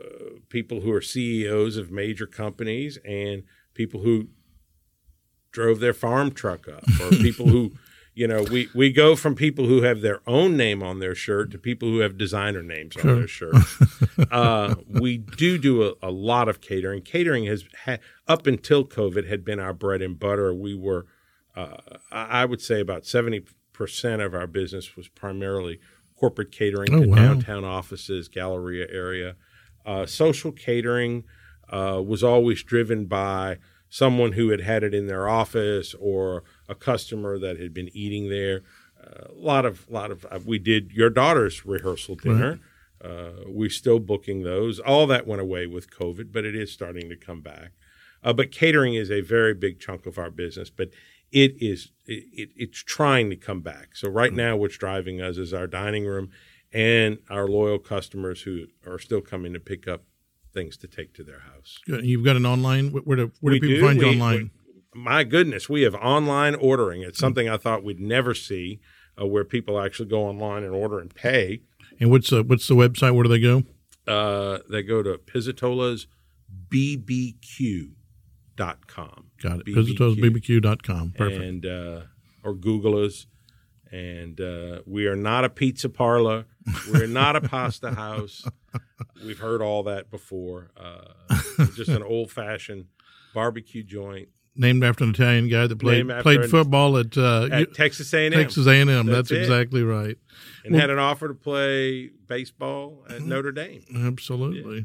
people 0.49 0.81
who 0.81 0.91
are 0.91 1.01
CEOs 1.01 1.77
of 1.77 1.91
major 1.91 2.25
companies 2.25 2.97
and 3.05 3.43
people 3.73 4.01
who 4.01 4.27
drove 5.51 5.79
their 5.79 5.93
farm 5.93 6.31
truck 6.31 6.67
up, 6.67 6.83
or 7.01 7.09
people 7.09 7.47
who, 7.47 7.71
you 8.13 8.27
know, 8.27 8.43
we, 8.43 8.69
we 8.75 8.91
go 8.91 9.15
from 9.15 9.35
people 9.35 9.65
who 9.65 9.81
have 9.81 10.01
their 10.01 10.21
own 10.27 10.55
name 10.55 10.83
on 10.83 10.99
their 10.99 11.15
shirt 11.15 11.51
to 11.51 11.57
people 11.57 11.87
who 11.87 11.99
have 11.99 12.17
designer 12.17 12.61
names 12.61 12.93
sure. 12.93 13.11
on 13.11 13.17
their 13.19 13.27
shirt. 13.27 13.55
uh, 14.31 14.75
we 14.87 15.17
do 15.17 15.57
do 15.57 15.83
a, 15.83 15.93
a, 16.03 16.11
lot 16.11 16.47
of 16.47 16.61
catering. 16.61 17.01
Catering 17.01 17.45
has 17.45 17.65
ha- 17.85 17.97
up 18.27 18.47
until 18.47 18.85
COVID 18.85 19.27
had 19.27 19.43
been 19.43 19.59
our 19.59 19.73
bread 19.73 20.01
and 20.01 20.19
butter. 20.19 20.53
We 20.53 20.75
were, 20.75 21.05
uh, 21.55 21.77
I 22.11 22.45
would 22.45 22.61
say, 22.61 22.79
about 22.79 23.05
seventy 23.05 23.43
percent 23.73 24.21
of 24.21 24.33
our 24.33 24.45
business 24.45 24.97
was 24.97 25.07
primarily 25.07 25.79
corporate 26.19 26.51
catering 26.51 26.93
oh, 26.93 27.01
to 27.01 27.09
wow. 27.09 27.15
downtown 27.15 27.63
offices, 27.63 28.27
Galleria 28.27 28.87
area. 28.91 29.35
Uh, 29.85 30.05
social 30.05 30.51
catering 30.51 31.23
uh, 31.69 32.01
was 32.05 32.23
always 32.23 32.61
driven 32.63 33.05
by 33.05 33.57
someone 33.89 34.33
who 34.33 34.49
had 34.49 34.61
had 34.61 34.83
it 34.83 34.93
in 34.93 35.07
their 35.07 35.27
office 35.27 35.95
or 35.99 36.43
a 36.67 36.75
customer 36.75 37.39
that 37.39 37.59
had 37.59 37.73
been 37.73 37.89
eating 37.93 38.29
there. 38.29 38.61
Uh, 39.01 39.27
a 39.29 39.39
lot 39.39 39.65
of, 39.65 39.89
lot 39.89 40.11
of. 40.11 40.25
Uh, 40.29 40.39
we 40.45 40.59
did 40.59 40.91
your 40.91 41.09
daughter's 41.09 41.65
rehearsal 41.65 42.15
dinner. 42.15 42.59
Uh, 43.03 43.43
we're 43.45 43.69
still 43.69 43.99
booking 43.99 44.43
those. 44.43 44.79
All 44.79 45.07
that 45.07 45.25
went 45.25 45.41
away 45.41 45.65
with 45.65 45.89
COVID, 45.89 46.33
but 46.33 46.43
it 46.43 46.55
is 46.55 46.71
starting 46.71 47.09
to 47.09 47.15
come 47.15 47.41
back. 47.41 47.71
Uh, 48.21 48.33
but 48.33 48.51
catering 48.51 48.95
is 48.95 49.09
a 49.09 49.21
very 49.21 49.53
big 49.53 49.79
chunk 49.79 50.05
of 50.05 50.17
our 50.17 50.29
business. 50.29 50.69
But 50.69 50.89
it 51.31 51.55
is 51.61 51.91
it, 52.05 52.49
it's 52.55 52.83
trying 52.83 53.29
to 53.29 53.35
come 53.35 53.61
back. 53.61 53.95
So 53.95 54.09
right 54.09 54.33
now, 54.33 54.55
what's 54.55 54.77
driving 54.77 55.21
us 55.21 55.37
is 55.37 55.53
our 55.53 55.67
dining 55.67 56.05
room 56.05 56.29
and 56.71 57.19
our 57.29 57.47
loyal 57.47 57.79
customers 57.79 58.41
who 58.43 58.65
are 58.85 58.99
still 58.99 59.21
coming 59.21 59.53
to 59.53 59.59
pick 59.59 59.87
up 59.87 60.03
things 60.53 60.77
to 60.77 60.87
take 60.87 61.13
to 61.13 61.23
their 61.23 61.39
house. 61.39 61.79
Good. 61.85 62.05
You've 62.05 62.25
got 62.25 62.35
an 62.35 62.45
online. 62.45 62.89
Where 62.89 63.17
do, 63.17 63.31
where 63.41 63.53
do 63.53 63.59
people 63.59 63.77
do. 63.77 63.85
find 63.85 64.01
you 64.01 64.07
online? 64.07 64.51
We, 64.93 65.01
my 65.01 65.23
goodness, 65.23 65.69
we 65.69 65.83
have 65.83 65.95
online 65.95 66.55
ordering. 66.55 67.01
It's 67.01 67.19
something 67.19 67.47
I 67.47 67.57
thought 67.57 67.83
we'd 67.83 67.99
never 67.99 68.33
see, 68.33 68.79
uh, 69.19 69.27
where 69.27 69.43
people 69.43 69.79
actually 69.79 70.09
go 70.09 70.23
online 70.23 70.63
and 70.63 70.73
order 70.73 70.99
and 70.99 71.13
pay. 71.13 71.61
And 71.99 72.09
what's 72.09 72.29
the 72.29 72.43
what's 72.43 72.67
the 72.67 72.75
website? 72.75 73.13
Where 73.13 73.23
do 73.23 73.29
they 73.29 73.39
go? 73.39 73.63
Uh, 74.07 74.59
they 74.69 74.81
go 74.81 75.03
to 75.03 75.17
Pizzitola's 75.17 76.07
BBQ 76.69 77.91
dot 78.55 78.87
com. 78.87 79.28
Got 79.41 79.61
it. 79.61 79.65
BBQ. 79.65 80.61
dot 80.61 80.83
com. 80.83 81.13
Perfect. 81.17 81.41
And 81.41 81.65
uh, 81.65 82.01
or 82.43 82.53
Google 82.53 83.03
us. 83.03 83.27
And 83.91 84.39
uh, 84.39 84.81
we 84.85 85.07
are 85.07 85.15
not 85.15 85.45
a 85.45 85.49
pizza 85.49 85.89
parlor. 85.89 86.45
We're 86.91 87.07
not 87.07 87.35
a 87.35 87.41
pasta 87.41 87.91
house. 87.95 88.45
We've 89.25 89.39
heard 89.39 89.61
all 89.61 89.83
that 89.83 90.11
before. 90.11 90.69
Uh, 90.77 91.35
just 91.75 91.89
an 91.89 92.03
old 92.03 92.31
fashioned 92.31 92.85
barbecue 93.33 93.83
joint. 93.83 94.29
Named 94.55 94.83
after 94.83 95.05
an 95.05 95.11
Italian 95.11 95.47
guy 95.47 95.67
that 95.67 95.79
played 95.79 96.07
played 96.21 96.41
an, 96.41 96.49
football 96.49 96.97
at, 96.97 97.17
uh, 97.17 97.47
at 97.51 97.73
Texas 97.73 98.13
A&M. 98.13 98.31
Texas 98.31 98.67
A&M. 98.67 98.87
That's, 98.87 99.05
That's 99.05 99.31
exactly 99.31 99.83
right. 99.83 100.17
And 100.65 100.73
well, 100.73 100.81
had 100.81 100.89
an 100.89 100.99
offer 100.99 101.29
to 101.29 101.33
play 101.33 102.09
baseball 102.27 103.05
at. 103.09 103.21
Notre 103.21 103.51
Dame. 103.51 103.83
Absolutely. 103.95 104.79
Yeah. 104.79 104.83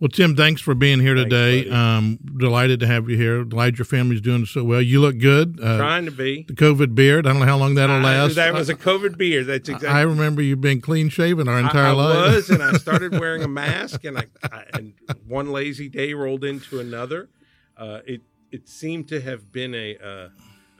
Well, 0.00 0.08
Tim, 0.08 0.36
thanks 0.36 0.60
for 0.60 0.76
being 0.76 1.00
here 1.00 1.16
thanks, 1.16 1.30
today. 1.30 1.68
Um, 1.70 2.20
delighted 2.38 2.78
to 2.80 2.86
have 2.86 3.08
you 3.10 3.16
here. 3.16 3.44
Glad 3.44 3.78
your 3.78 3.84
family's 3.84 4.20
doing 4.20 4.46
so 4.46 4.62
well. 4.62 4.80
You 4.80 5.00
look 5.00 5.18
good. 5.18 5.58
Uh, 5.60 5.76
Trying 5.76 6.04
to 6.04 6.12
be. 6.12 6.44
The 6.46 6.54
COVID 6.54 6.94
beard. 6.94 7.26
I 7.26 7.30
don't 7.30 7.40
know 7.40 7.46
how 7.46 7.56
long 7.56 7.74
that'll 7.74 7.98
last. 7.98 8.36
that 8.36 8.54
was 8.54 8.68
a 8.68 8.76
COVID 8.76 9.18
beard. 9.18 9.46
That's 9.46 9.68
exactly. 9.68 9.88
I 9.88 10.02
remember 10.02 10.40
you 10.40 10.54
being 10.54 10.80
clean 10.80 11.08
shaven 11.08 11.48
our 11.48 11.58
entire 11.58 11.86
I, 11.86 11.90
I 11.90 11.92
life. 11.92 12.16
I 12.16 12.34
was, 12.34 12.50
and 12.50 12.62
I 12.62 12.72
started 12.78 13.18
wearing 13.18 13.42
a 13.42 13.48
mask, 13.48 14.04
and 14.04 14.18
I, 14.18 14.26
I, 14.44 14.64
and 14.74 14.94
one 15.26 15.50
lazy 15.50 15.88
day 15.88 16.14
rolled 16.14 16.44
into 16.44 16.78
another. 16.78 17.28
Uh, 17.76 18.00
it 18.06 18.22
it 18.52 18.68
seemed 18.68 19.08
to 19.08 19.20
have 19.20 19.50
been 19.50 19.74
a. 19.74 19.96
Uh, 19.96 20.28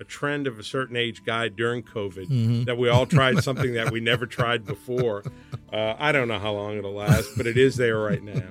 a 0.01 0.05
trend 0.05 0.47
of 0.47 0.59
a 0.59 0.63
certain 0.63 0.97
age 0.97 1.25
guy 1.25 1.49
during 1.49 1.83
COVID 1.83 2.29
mm-hmm. 2.29 2.65
that 2.65 2.79
we 2.79 2.89
all 2.89 3.07
tried 3.07 3.43
something 3.43 3.75
that 3.75 3.91
we 3.91 4.01
never 4.01 4.27
tried 4.27 4.65
before. 4.65 5.25
Uh, 5.73 5.95
I 5.99 6.13
don't 6.13 6.29
know 6.29 6.39
how 6.39 6.53
long 6.53 6.79
it'll 6.79 6.95
last, 6.95 7.31
but 7.37 7.47
it 7.47 7.57
is 7.57 7.77
there 7.77 7.99
right 7.99 8.23
now. 8.23 8.43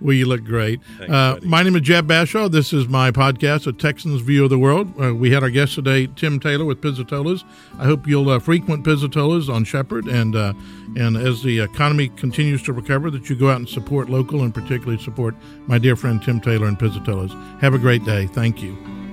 Well, 0.00 0.14
you 0.14 0.26
look 0.26 0.44
great. 0.44 0.80
Thanks, 0.96 1.12
uh, 1.12 1.40
my 1.42 1.64
name 1.64 1.74
is 1.74 1.82
Jeb 1.82 2.06
Bashaw. 2.06 2.48
This 2.50 2.72
is 2.72 2.86
my 2.86 3.10
podcast, 3.10 3.66
A 3.66 3.72
Texan's 3.72 4.20
View 4.20 4.44
of 4.44 4.50
the 4.50 4.58
World. 4.58 4.92
Uh, 5.00 5.12
we 5.12 5.32
had 5.32 5.42
our 5.42 5.50
guest 5.50 5.74
today, 5.74 6.06
Tim 6.14 6.38
Taylor 6.38 6.64
with 6.64 6.80
Pizzitolas. 6.80 7.42
I 7.78 7.84
hope 7.84 8.06
you'll 8.06 8.30
uh, 8.30 8.38
frequent 8.38 8.84
Pizzitolas 8.84 9.52
on 9.52 9.64
Shepherd, 9.64 10.06
and 10.06 10.36
uh, 10.36 10.52
and 10.96 11.16
as 11.16 11.42
the 11.42 11.58
economy 11.60 12.10
continues 12.10 12.62
to 12.62 12.72
recover, 12.72 13.10
that 13.10 13.28
you 13.28 13.34
go 13.34 13.50
out 13.50 13.56
and 13.56 13.68
support 13.68 14.08
local 14.08 14.42
and 14.42 14.54
particularly 14.54 15.02
support 15.02 15.34
my 15.66 15.78
dear 15.78 15.96
friend 15.96 16.22
Tim 16.22 16.40
Taylor 16.40 16.68
and 16.68 16.78
Pizzitolas. 16.78 17.60
Have 17.60 17.74
a 17.74 17.78
great 17.78 18.04
day. 18.04 18.26
Thank 18.28 18.62
you. 18.62 19.07